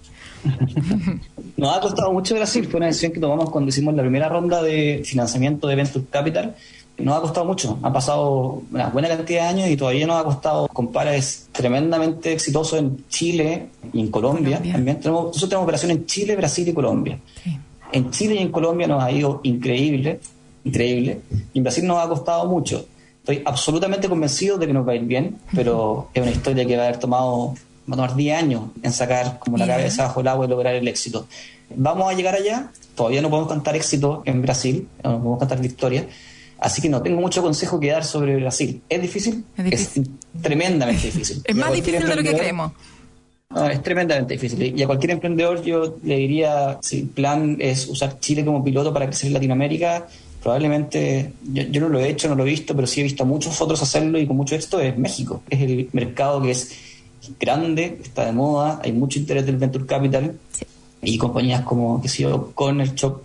[1.57, 4.61] Nos ha costado mucho Brasil, fue una decisión que tomamos cuando hicimos la primera ronda
[4.61, 6.55] de financiamiento de Venture Capital.
[6.97, 10.23] Nos ha costado mucho, ha pasado una buena cantidad de años y todavía nos ha
[10.23, 10.67] costado.
[10.69, 14.57] Compara es tremendamente exitoso en Chile y en Colombia.
[14.57, 14.73] Colombia.
[14.73, 17.19] También tenemos, nosotros tenemos operación en Chile, Brasil y Colombia.
[17.43, 17.57] Sí.
[17.91, 20.19] En Chile y en Colombia nos ha ido increíble,
[20.63, 21.21] increíble.
[21.53, 22.85] Y en Brasil nos ha costado mucho.
[23.19, 26.77] Estoy absolutamente convencido de que nos va a ir bien, pero es una historia que
[26.77, 27.55] va a haber tomado,
[27.89, 30.75] va a tomar 10 años en sacar como la cabeza bajo el agua y lograr
[30.75, 31.27] el éxito.
[31.75, 36.07] Vamos a llegar allá, todavía no podemos cantar éxito en Brasil, no podemos cantar victoria,
[36.59, 38.81] así que no tengo mucho consejo que dar sobre Brasil.
[38.89, 39.43] ¿Es difícil?
[39.57, 40.11] Es difícil.
[40.41, 41.41] tremendamente difícil.
[41.43, 42.71] Es más difícil de lo que creemos.
[43.49, 44.77] no, es tremendamente difícil.
[44.77, 48.93] Y a cualquier emprendedor yo le diría, si el plan es usar Chile como piloto
[48.93, 50.07] para crecer en Latinoamérica,
[50.41, 53.23] probablemente, yo, yo no lo he hecho, no lo he visto, pero sí he visto
[53.23, 55.41] a muchos otros hacerlo y con mucho éxito, es México.
[55.49, 56.94] Es el mercado que es
[57.39, 60.65] grande, está de moda, hay mucho interés del Venture Capital Sí.
[61.01, 63.21] y compañías como, que sé yo, Corner Shop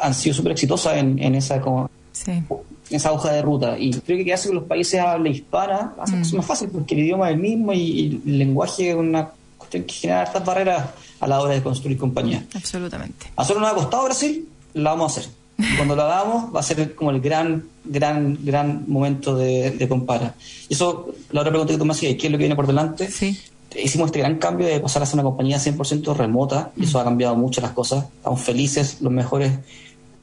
[0.00, 2.42] han sido súper exitosas en, en esa como Sí.
[2.90, 3.78] esa hoja de ruta.
[3.78, 6.22] Y creo que quedarse con los países habla hispana hace Mm.
[6.30, 9.30] que más fácil porque el idioma es el mismo y, y el lenguaje es una
[9.58, 12.44] cuestión que genera estas barreras a la hora de construir compañías.
[12.54, 13.26] Absolutamente.
[13.36, 15.32] A nosotros nos ha costado Brasil, la vamos a hacer.
[15.76, 20.34] Cuando lo hagamos va a ser como el gran, gran, gran momento de, de compara.
[20.68, 22.66] Y eso, la otra pregunta que tú me hacías, ¿qué es lo que viene por
[22.66, 23.10] delante?
[23.10, 23.38] Sí.
[23.82, 27.04] hicimos este gran cambio de pasar a ser una compañía 100% remota y eso ha
[27.04, 28.06] cambiado mucho las cosas.
[28.16, 29.52] Estamos felices, los mejores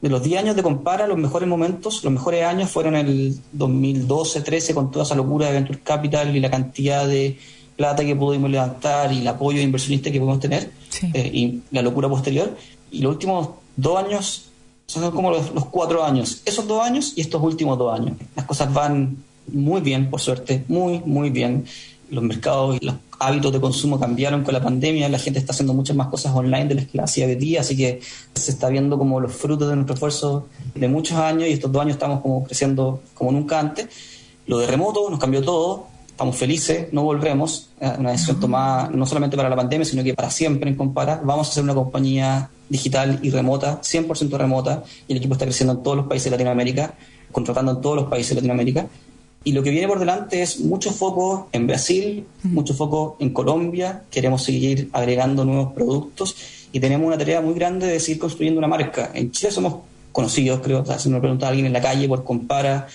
[0.00, 4.42] de los 10 años de Compara, los mejores momentos, los mejores años fueron el 2012,
[4.42, 7.36] 13 con toda esa locura de Venture Capital y la cantidad de
[7.76, 11.08] plata que pudimos levantar y el apoyo de inversionistas que pudimos tener Sí.
[11.14, 12.56] eh, y la locura posterior.
[12.90, 14.47] Y los últimos dos años
[14.88, 16.40] son como los, los cuatro años.
[16.44, 18.16] Esos dos años y estos últimos dos años.
[18.34, 19.18] Las cosas van
[19.52, 21.66] muy bien, por suerte, muy, muy bien.
[22.10, 25.08] Los mercados y los hábitos de consumo cambiaron con la pandemia.
[25.10, 27.60] La gente está haciendo muchas más cosas online de las que la hacía de día,
[27.60, 28.00] así que
[28.34, 31.82] se está viendo como los frutos de nuestro esfuerzo de muchos años y estos dos
[31.82, 33.88] años estamos como creciendo como nunca antes.
[34.46, 35.86] Lo de remoto nos cambió todo.
[36.08, 37.68] Estamos felices, no volvemos.
[37.78, 41.20] Eh, Una decisión tomada no solamente para la pandemia, sino que para siempre en Compara.
[41.22, 45.74] Vamos a ser una compañía digital y remota, 100% remota, y el equipo está creciendo
[45.74, 46.94] en todos los países de Latinoamérica,
[47.32, 48.86] contratando en todos los países de Latinoamérica.
[49.44, 54.02] Y lo que viene por delante es mucho foco en Brasil, mucho foco en Colombia.
[54.10, 56.36] Queremos seguir agregando nuevos productos
[56.72, 59.10] y tenemos una tarea muy grande de seguir construyendo una marca.
[59.14, 59.76] En Chile somos
[60.12, 60.82] conocidos, creo.
[60.82, 62.88] O sea, si me pregunta alguien en la calle por Compara,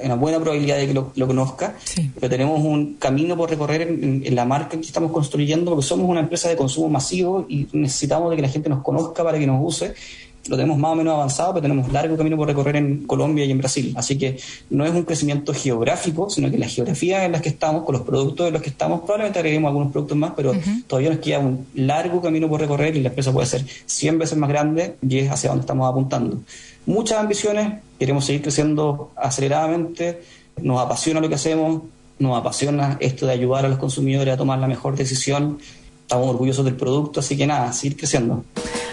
[0.00, 1.74] una buena probabilidad de que lo, lo conozca.
[1.84, 2.10] Sí.
[2.14, 6.20] Pero tenemos un camino por recorrer en, la marca que estamos construyendo porque somos una
[6.20, 9.60] empresa de consumo masivo y necesitamos de que la gente nos conozca para que nos
[9.62, 9.94] use
[10.48, 13.50] lo tenemos más o menos avanzado, pero tenemos largo camino por recorrer en Colombia y
[13.50, 13.92] en Brasil.
[13.96, 14.38] Así que
[14.70, 18.02] no es un crecimiento geográfico, sino que la geografía en la que estamos, con los
[18.02, 20.52] productos en los que estamos, probablemente agreguemos algunos productos más, pero
[20.86, 24.38] todavía nos queda un largo camino por recorrer y la empresa puede ser 100 veces
[24.38, 26.40] más grande y es hacia donde estamos apuntando.
[26.86, 30.22] Muchas ambiciones, queremos seguir creciendo aceleradamente,
[30.62, 31.82] nos apasiona lo que hacemos,
[32.18, 35.58] nos apasiona esto de ayudar a los consumidores a tomar la mejor decisión,
[36.08, 38.42] estamos orgullosos del producto, así que nada, seguir creciendo.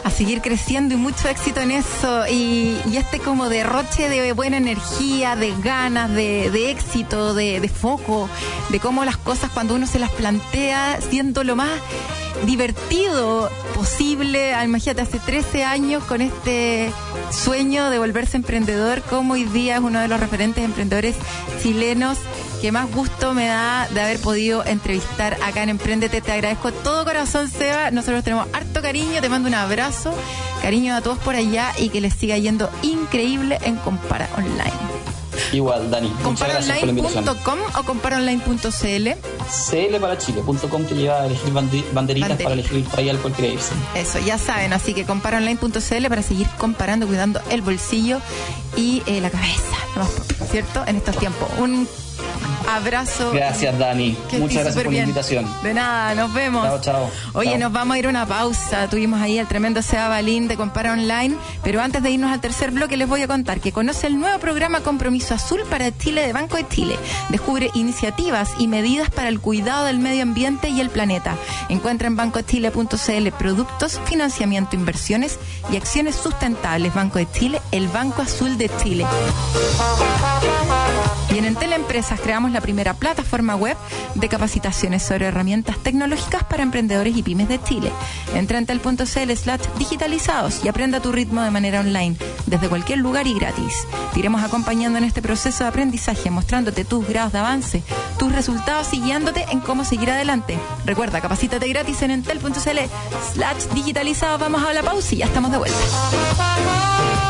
[0.04, 4.58] a seguir creciendo y mucho éxito en eso y, y este como derroche de buena
[4.58, 8.28] energía, de ganas, de, de éxito, de, de foco,
[8.70, 11.72] de cómo las cosas cuando uno se las plantea siendo lo más
[12.46, 14.52] divertido posible.
[14.62, 16.92] Imagínate, hace 13 años con este
[17.32, 21.16] sueño de volverse emprendedor, como hoy día es uno de los referentes emprendedores
[21.64, 22.18] chilenos
[22.62, 26.22] que más gusto me da de haber podido entrevistar acá en Emprendete.
[26.22, 27.92] Te agradezco de todo corazón, Seba.
[27.92, 30.14] Nosotros tenemos harto cariño, te mando un abrazo,
[30.62, 34.96] cariño a todos por allá y que les siga yendo increíble en Compara Online.
[35.52, 36.10] Igual, Dani.
[36.24, 39.10] Comparaonline.com o comparaonline.cl.
[39.70, 41.54] CL para Chile.com te lleva a elegir
[41.94, 43.74] banderitas para elegir el país al cual irse.
[43.96, 48.20] Eso, ya saben, así que comparaonline.cl para seguir comparando, cuidando el bolsillo
[48.76, 50.84] y eh, la cabeza, propio, ¿cierto?
[50.88, 51.48] En estos tiempos.
[51.60, 51.88] Un
[52.76, 53.32] abrazo.
[53.32, 54.16] Gracias, Dani.
[54.30, 55.04] Que Muchas gracias por la bien.
[55.04, 55.46] invitación.
[55.64, 56.64] De nada, nos vemos.
[56.66, 57.12] Chao, chao.
[57.34, 57.60] Oye, Chao.
[57.60, 58.88] nos vamos a ir a una pausa.
[58.90, 61.36] Tuvimos ahí el tremendo Seba Balín de Compara Online.
[61.64, 64.38] Pero antes de irnos al tercer bloque, les voy a contar que conoce el nuevo
[64.40, 66.98] programa Compromiso Azul para Chile de Banco de Chile.
[67.30, 71.36] Descubre iniciativas y medidas para el cuidado del medio ambiente y el planeta.
[71.70, 75.40] Encuentra en bancochile.cl productos, financiamiento, inversiones
[75.72, 76.94] y acciones sustentables.
[76.94, 79.06] Banco de Chile, el Banco Azul de Chile.
[81.36, 83.76] Y en Entel Empresas creamos la primera plataforma web
[84.14, 87.92] de capacitaciones sobre herramientas tecnológicas para emprendedores y pymes de Chile.
[88.34, 92.16] Entra en entel.cl slash digitalizados y aprenda tu ritmo de manera online,
[92.46, 93.86] desde cualquier lugar y gratis.
[94.14, 97.84] Te iremos acompañando en este proceso de aprendizaje, mostrándote tus grados de avance,
[98.18, 100.58] tus resultados y guiándote en cómo seguir adelante.
[100.86, 102.80] Recuerda, capacítate gratis en entel.cl
[103.34, 104.40] slash digitalizados.
[104.40, 107.25] Vamos a la pausa y ya estamos de vuelta.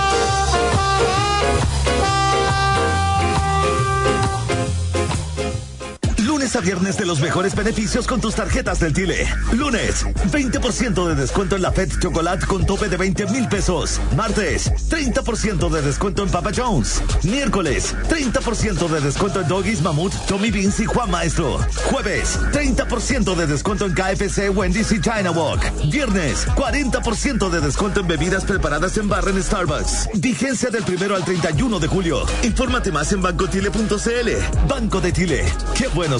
[6.46, 9.28] Lunes a viernes de los mejores beneficios con tus tarjetas del Tile.
[9.54, 14.00] Lunes, 20% de descuento en la Fed Chocolate con tope de 20 mil pesos.
[14.16, 17.02] Martes, 30% de descuento en Papa Jones.
[17.24, 21.58] Miércoles, 30% de descuento en Doggies, Mamut, Tommy Beans y Juan Maestro.
[21.86, 25.64] Jueves, 30% de descuento en KFC, Wendy's y China Walk.
[25.90, 30.10] Viernes, 40% de descuento en bebidas preparadas en barra en Starbucks.
[30.14, 32.24] Vigencia del primero al 31 de julio.
[32.44, 34.68] Infórmate más en bancotile.cl.
[34.70, 35.46] Banco de Chile.
[35.76, 36.20] Qué bueno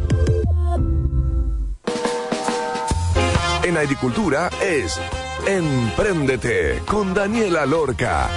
[3.71, 4.99] En agricultura es
[5.47, 8.27] Empréndete con Daniela Lorca.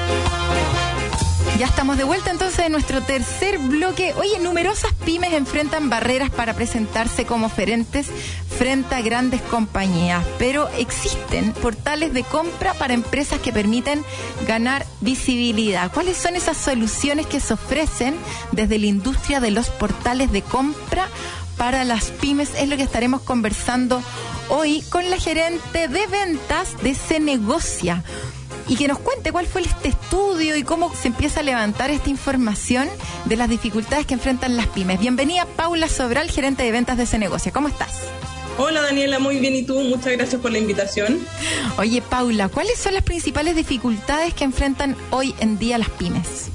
[1.59, 4.15] Ya estamos de vuelta entonces en nuestro tercer bloque.
[4.17, 8.07] Oye, numerosas pymes enfrentan barreras para presentarse como oferentes
[8.57, 14.05] frente a grandes compañías, pero existen portales de compra para empresas que permiten
[14.47, 15.91] ganar visibilidad.
[15.91, 18.15] ¿Cuáles son esas soluciones que se ofrecen
[18.53, 21.09] desde la industria de los portales de compra
[21.57, 22.51] para las pymes?
[22.57, 24.01] Es lo que estaremos conversando
[24.49, 28.03] hoy con la gerente de ventas de Se Negocia
[28.69, 32.11] y que nos cuente cuál fue este estudio y cómo se empieza a levantar esta
[32.11, 32.89] información
[33.27, 35.01] de las dificultades que enfrentan las pymes.
[35.01, 37.53] Bienvenida Paula Sobral, gerente de ventas de ese negocio.
[37.53, 38.01] ¿Cómo estás?
[38.57, 41.21] Hola Daniela, muy bien y tú, muchas gracias por la invitación.
[41.77, 46.51] Oye Paula, ¿cuáles son las principales dificultades que enfrentan hoy en día las pymes?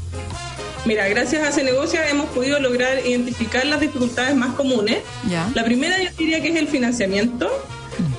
[0.85, 4.99] Mira, gracias a ese negocio hemos podido lograr identificar las dificultades más comunes.
[5.29, 5.49] Ya.
[5.53, 7.49] La primera yo diría que es el financiamiento.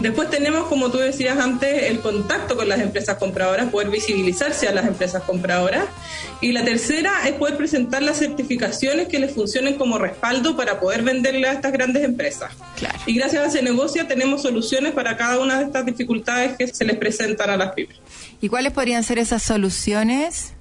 [0.00, 4.72] Después tenemos, como tú decías antes, el contacto con las empresas compradoras, poder visibilizarse a
[4.72, 5.84] las empresas compradoras.
[6.40, 11.02] Y la tercera es poder presentar las certificaciones que les funcionen como respaldo para poder
[11.02, 12.52] venderle a estas grandes empresas.
[12.76, 12.98] Claro.
[13.06, 16.84] Y gracias a ese negocio tenemos soluciones para cada una de estas dificultades que se
[16.84, 17.96] les presentan a las pymes.
[18.40, 20.54] ¿Y cuáles podrían ser esas soluciones?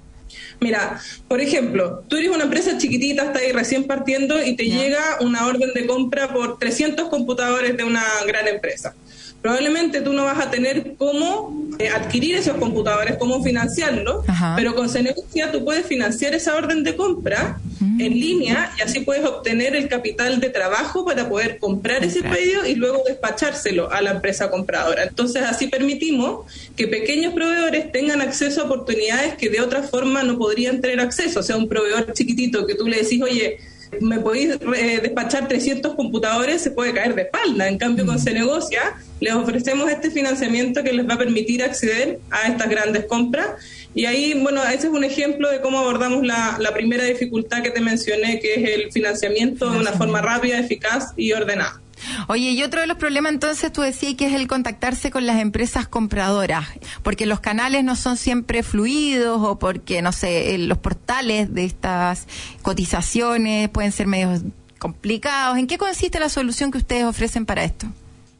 [0.59, 5.17] Mira, por ejemplo, tú eres una empresa chiquitita, está ahí recién partiendo y te llega
[5.21, 8.93] una orden de compra por 300 computadores de una gran empresa.
[9.41, 14.53] Probablemente tú no vas a tener cómo eh, adquirir esos computadores, cómo financiarlos, Ajá.
[14.57, 18.01] pero con Cenegocia tú puedes financiar esa orden de compra Mm.
[18.01, 22.35] en línea y así puedes obtener el capital de trabajo para poder comprar ese Comprar.
[22.37, 25.03] pedido y luego despachárselo a la empresa compradora.
[25.05, 30.37] Entonces así permitimos que pequeños proveedores tengan acceso a oportunidades que de otra forma no
[30.37, 31.39] podrían tener acceso.
[31.39, 33.59] O sea, un proveedor chiquitito que tú le decís, oye,
[34.01, 37.69] me podéis eh, despachar 300 computadores, se puede caer de espalda.
[37.69, 38.81] En cambio, con Cenegocia
[39.19, 43.47] les ofrecemos este financiamiento que les va a permitir acceder a estas grandes compras.
[43.93, 47.71] Y ahí, bueno, ese es un ejemplo de cómo abordamos la, la primera dificultad que
[47.71, 51.81] te mencioné, que es el financiamiento de una forma rápida, eficaz y ordenada.
[52.27, 55.39] Oye, y otro de los problemas entonces tú decías que es el contactarse con las
[55.41, 56.67] empresas compradoras,
[57.03, 62.27] porque los canales no son siempre fluidos o porque, no sé, los portales de estas
[62.61, 64.41] cotizaciones pueden ser medios
[64.77, 65.57] complicados.
[65.57, 67.87] ¿En qué consiste la solución que ustedes ofrecen para esto?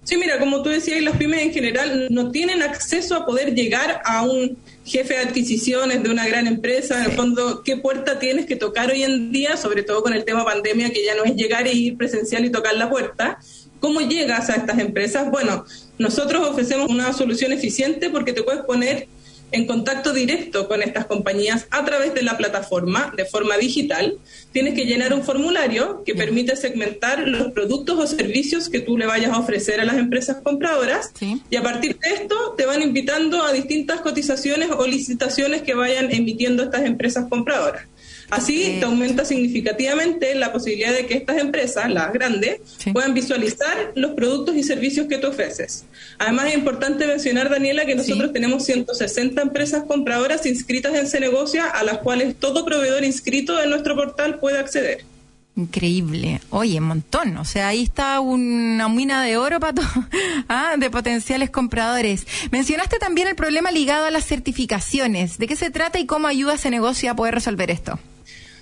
[0.10, 4.02] Sí, mira, como tú decías, las pymes en general no tienen acceso a poder llegar
[4.04, 6.98] a un jefe de adquisiciones de una gran empresa.
[6.98, 9.56] En el fondo, ¿qué puerta tienes que tocar hoy en día?
[9.56, 12.50] Sobre todo con el tema pandemia, que ya no es llegar e ir presencial y
[12.50, 13.38] tocar la puerta.
[13.80, 15.30] ¿Cómo llegas a estas empresas?
[15.30, 15.64] Bueno,
[16.00, 19.08] nosotros ofrecemos una solución eficiente porque te puedes poner
[19.52, 24.18] en contacto directo con estas compañías a través de la plataforma de forma digital.
[24.52, 29.06] Tienes que llenar un formulario que permite segmentar los productos o servicios que tú le
[29.06, 31.42] vayas a ofrecer a las empresas compradoras Sí.
[31.50, 36.12] y a partir de esto te van invitando a distintas cotizaciones o licitaciones que vayan
[36.12, 37.84] emitiendo estas empresas compradoras.
[38.30, 38.80] Así Ok.
[38.80, 42.92] te aumenta significativamente la posibilidad de que estas empresas, las grandes, Sí.
[42.92, 45.86] puedan visualizar los productos y servicios que tú ofreces.
[46.18, 48.34] Además es importante mencionar, Daniela, que nosotros Sí.
[48.34, 53.96] tenemos 160 empresas compradoras inscritas en Cenegocia a las cuales todo proveedor inscrito en nuestro
[53.96, 55.04] portal puede acceder.
[55.56, 56.40] Increíble.
[56.52, 57.36] Oye, un montón.
[57.38, 59.74] O sea, ahí está una mina de oro para
[60.48, 62.26] ah, de potenciales compradores.
[62.52, 65.38] Mencionaste también el problema ligado a las certificaciones.
[65.38, 68.00] ¿De qué se trata y cómo ayuda a ese negocio a poder resolver esto?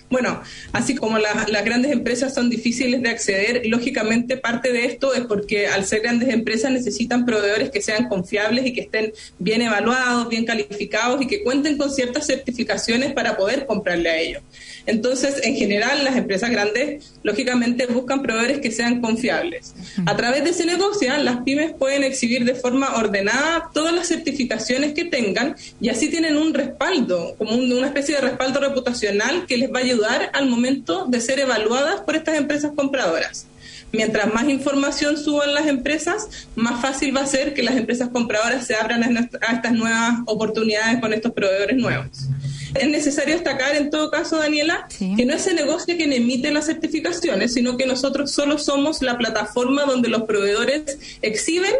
[0.09, 0.41] Bueno,
[0.71, 5.21] así como la- las grandes empresas son difíciles de acceder, lógicamente parte de esto es
[5.25, 10.29] porque al ser grandes empresas necesitan proveedores que sean confiables y que estén bien evaluados,
[10.29, 14.43] bien calificados y que cuenten con ciertas certificaciones para poder comprarle a ellos.
[14.87, 19.73] Entonces, en general, las empresas grandes, lógicamente, buscan proveedores que sean confiables.
[20.05, 24.93] A través de ese negocio, las pymes pueden exhibir de forma ordenada todas las certificaciones
[24.93, 29.57] que tengan y así tienen un respaldo, como un- una especie de respaldo reputacional que
[29.57, 33.45] les va a ayudar al momento de ser evaluadas por estas empresas compradoras.
[33.93, 38.65] Mientras más información suban las empresas, más fácil va a ser que las empresas compradoras
[38.67, 42.27] se abran a estas nuevas oportunidades con estos proveedores nuevos.
[42.75, 45.13] Es necesario destacar en todo caso, Daniela, Sí.
[45.15, 49.17] que no es el negocio quien emite las certificaciones, sino que nosotros solo somos la
[49.17, 51.73] plataforma donde los proveedores exhiben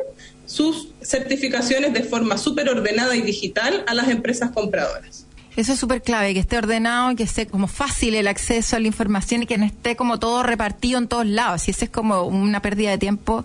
[0.45, 5.25] sus certificaciones de forma súper ordenada y digital a las empresas compradoras.
[5.57, 8.87] Eso es súper clave, que esté ordenado, que esté como fácil el acceso a la
[8.87, 11.67] información y que no esté como todo repartido en todos lados.
[11.67, 13.43] Y eso es como una pérdida de tiempo.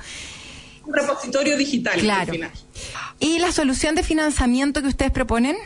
[0.84, 2.20] Un repositorio digital Claro.
[2.20, 2.50] al final.
[3.18, 5.56] ¿Y la solución de financiamiento que ustedes proponen?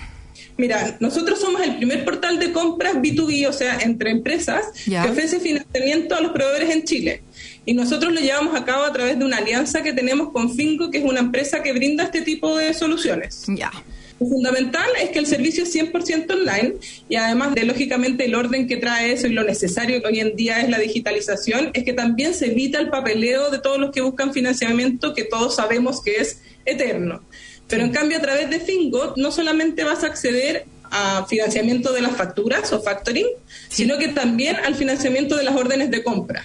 [0.59, 5.38] Mira, nosotros somos el primer portal de compras B2B, o sea, entre empresas, que ofrece
[5.38, 7.22] financiamiento a los proveedores en Chile.
[7.66, 10.90] Y nosotros lo llevamos a cabo a través de una alianza que tenemos con Finco,
[10.90, 13.44] que es una empresa que brinda este tipo de soluciones.
[13.48, 13.70] Ya.
[14.18, 16.74] Lo fundamental es que el servicio es 100% online
[17.09, 20.36] y además de, lógicamente, el orden que trae eso y lo necesario que hoy en
[20.36, 24.00] día es la digitalización, es que también se evita el papeleo de todos los que
[24.00, 27.22] buscan financiamiento, que todos sabemos que es eterno.
[27.69, 32.01] Pero en cambio, a través de Fingo, no solamente vas a acceder a financiamiento de
[32.01, 33.27] las facturas o factoring,
[33.69, 36.45] sino que también al financiamiento de las órdenes de compra.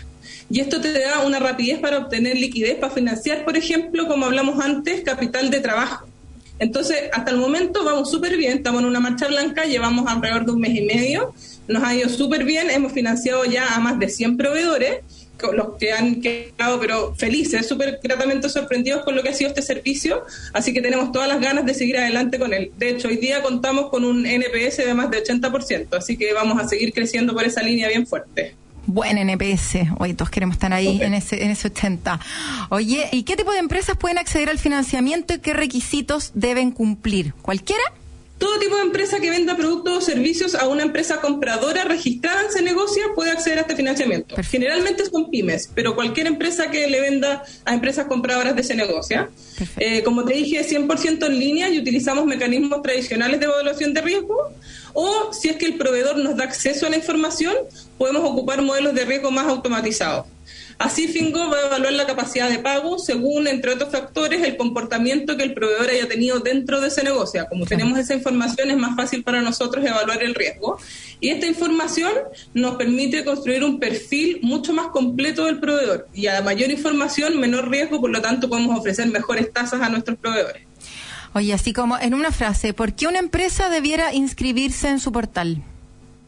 [0.50, 4.60] Y esto te da una rapidez para obtener liquidez para financiar, por ejemplo, como hablamos
[4.64, 6.08] antes, capital de trabajo.
[6.60, 10.52] Entonces, hasta el momento vamos súper bien, estamos en una marcha blanca, llevamos alrededor de
[10.52, 11.34] un mes y medio,
[11.68, 15.00] nos ha ido súper bien, hemos financiado ya a más de 100 proveedores,
[15.54, 19.62] los que han quedado pero felices, súper gratamente sorprendidos con lo que ha sido este
[19.62, 20.24] servicio,
[20.54, 22.72] así que tenemos todas las ganas de seguir adelante con él.
[22.78, 26.60] De hecho, hoy día contamos con un NPS de más de 80%, así que vamos
[26.60, 28.56] a seguir creciendo por esa línea bien fuerte.
[28.88, 29.78] Buen NPS.
[30.00, 32.20] Hoy todos queremos estar ahí en ese, en ese 80.
[32.70, 37.34] Oye, ¿y qué tipo de empresas pueden acceder al financiamiento y qué requisitos deben cumplir?
[37.42, 37.84] ¿Cualquiera?
[38.42, 42.52] Todo tipo de empresa que venda productos o servicios a una empresa compradora registrada en
[42.52, 44.36] Cenegocia puede acceder a este financiamiento.
[44.42, 49.30] Generalmente son pymes, pero cualquier empresa que le venda a empresas compradoras de Cenegocia.
[49.78, 54.36] Eh, como te dije, 100% en línea y utilizamos mecanismos tradicionales de evaluación de riesgo.
[54.94, 57.56] O si es que el proveedor nos da acceso a la información,
[58.00, 60.26] podemos ocupar modelos de riesgo más automatizados.
[60.82, 65.38] Así Fingo va a evaluar la capacidad de pago según, entre otros factores, el comportamiento
[65.38, 67.46] que el proveedor haya tenido dentro de ese negocio.
[67.50, 70.80] Como tenemos esa información, es más fácil para nosotros evaluar el riesgo.
[71.20, 72.12] Y esta información
[72.56, 76.08] nos permite construir un perfil mucho más completo del proveedor.
[76.16, 80.18] Y a mayor información, menor riesgo, por lo tanto podemos ofrecer mejores tasas a nuestros
[80.18, 80.64] proveedores.
[81.34, 85.64] Oye, así como en una frase, ¿por qué una empresa debiera inscribirse en su portal?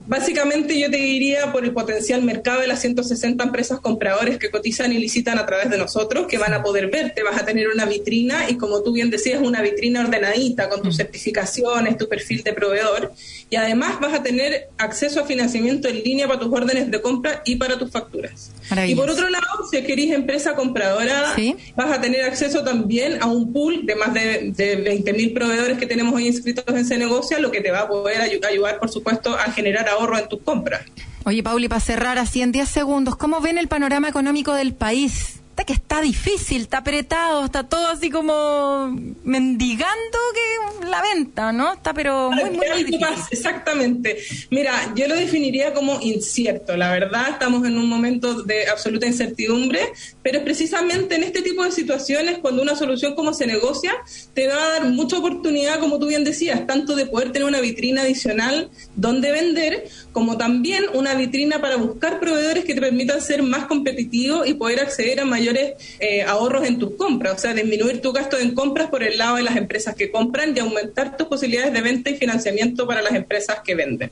[0.05, 4.91] Básicamente yo te diría por el potencial mercado de las 160 empresas compradores que cotizan
[4.91, 7.85] y licitan a través de nosotros, que van a poder verte, vas a tener una
[7.85, 12.53] vitrina y como tú bien decías, una vitrina ordenadita con tus certificaciones, tu perfil de
[12.53, 13.13] proveedor.
[13.49, 17.41] Y además vas a tener acceso a financiamiento en línea para tus órdenes de compra
[17.45, 18.51] y para tus facturas.
[18.91, 21.33] Y por otro lado, si querés empresa compradora,
[21.75, 25.85] vas a tener acceso también a un pool de más de, de 20.000 proveedores que
[25.85, 28.89] tenemos hoy inscritos en ese negocio, lo que te va a poder ayu- ayudar, por
[28.89, 30.83] supuesto, a generar ahorro en tus compras.
[31.25, 35.39] Oye, Pauli, para cerrar así en 10 segundos, ¿cómo ven el panorama económico del país?
[35.51, 38.87] Está que está difícil, está apretado, está todo así como
[39.23, 41.73] mendigando que la venta, ¿no?
[41.73, 43.05] Está pero muy, muy, difícil.
[43.31, 44.17] Exactamente.
[44.49, 46.75] Mira, yo lo definiría como incierto.
[46.75, 51.63] La verdad, estamos en un momento de absoluta incertidumbre, pero es precisamente en este tipo
[51.63, 53.93] de situaciones cuando una solución como se negocia
[54.33, 57.59] te va a dar mucha oportunidad, como tú bien decías, tanto de poder tener una
[57.59, 63.43] vitrina adicional donde vender, como también una vitrina para buscar proveedores que te permitan ser
[63.43, 68.01] más competitivo y poder acceder a mayores eh, ahorros en tus compras, o sea, disminuir
[68.01, 71.27] tu gasto en compras por el lado de las empresas que compran y aumentar tus
[71.27, 74.11] posibilidades de venta y financiamiento para las empresas que venden.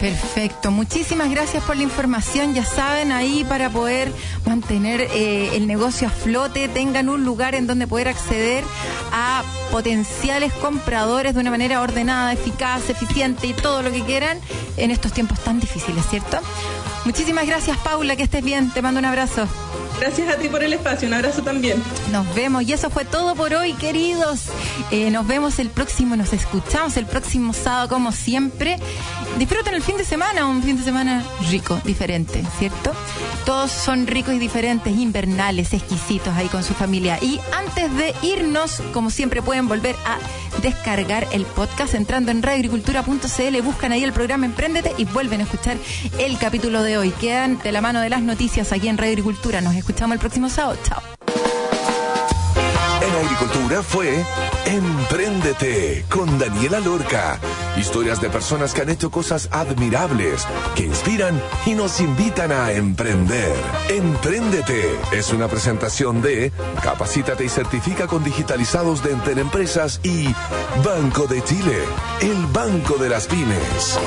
[0.00, 2.54] Perfecto, muchísimas gracias por la información.
[2.54, 4.08] Ya saben, ahí para poder
[4.46, 8.64] mantener eh, el negocio a flote, tengan un lugar en donde poder acceder
[9.12, 14.38] a potenciales compradores de una manera ordenada, eficaz, eficiente y todo lo que quieran
[14.76, 16.38] en estos tiempos tan difíciles, ¿cierto?
[17.04, 18.70] Muchísimas gracias, Paula, que estés bien.
[18.70, 19.46] Te mando un abrazo.
[20.00, 21.82] Gracias a ti por el espacio, un abrazo también.
[22.10, 24.46] Nos vemos y eso fue todo por hoy, queridos.
[24.90, 28.78] Eh, nos vemos el próximo, nos escuchamos el próximo sábado como siempre.
[29.38, 32.92] Disfruten el fin de semana, un fin de semana rico, diferente, ¿cierto?
[33.46, 37.18] Todos son ricos y diferentes, invernales, exquisitos ahí con su familia.
[37.22, 40.18] Y antes de irnos, como siempre pueden volver a
[40.60, 45.76] descargar el podcast entrando en radioagricultura.cl, buscan ahí el programa Emprendete y vuelven a escuchar
[46.18, 47.10] el capítulo de hoy.
[47.10, 49.60] Quedan de la mano de las noticias aquí en Radio Agricultura.
[49.60, 50.78] Nos escuchamos el próximo sábado.
[50.84, 51.02] Chao.
[53.00, 54.24] En agricultura fue
[54.64, 57.38] Empréndete con Daniela Lorca.
[57.76, 63.52] Historias de personas que han hecho cosas admirables, que inspiran y nos invitan a emprender.
[63.88, 70.28] Empréndete es una presentación de Capacítate y certifica con digitalizados de Enter Empresas y
[70.84, 71.78] Banco de Chile,
[72.20, 73.98] el banco de las pymes.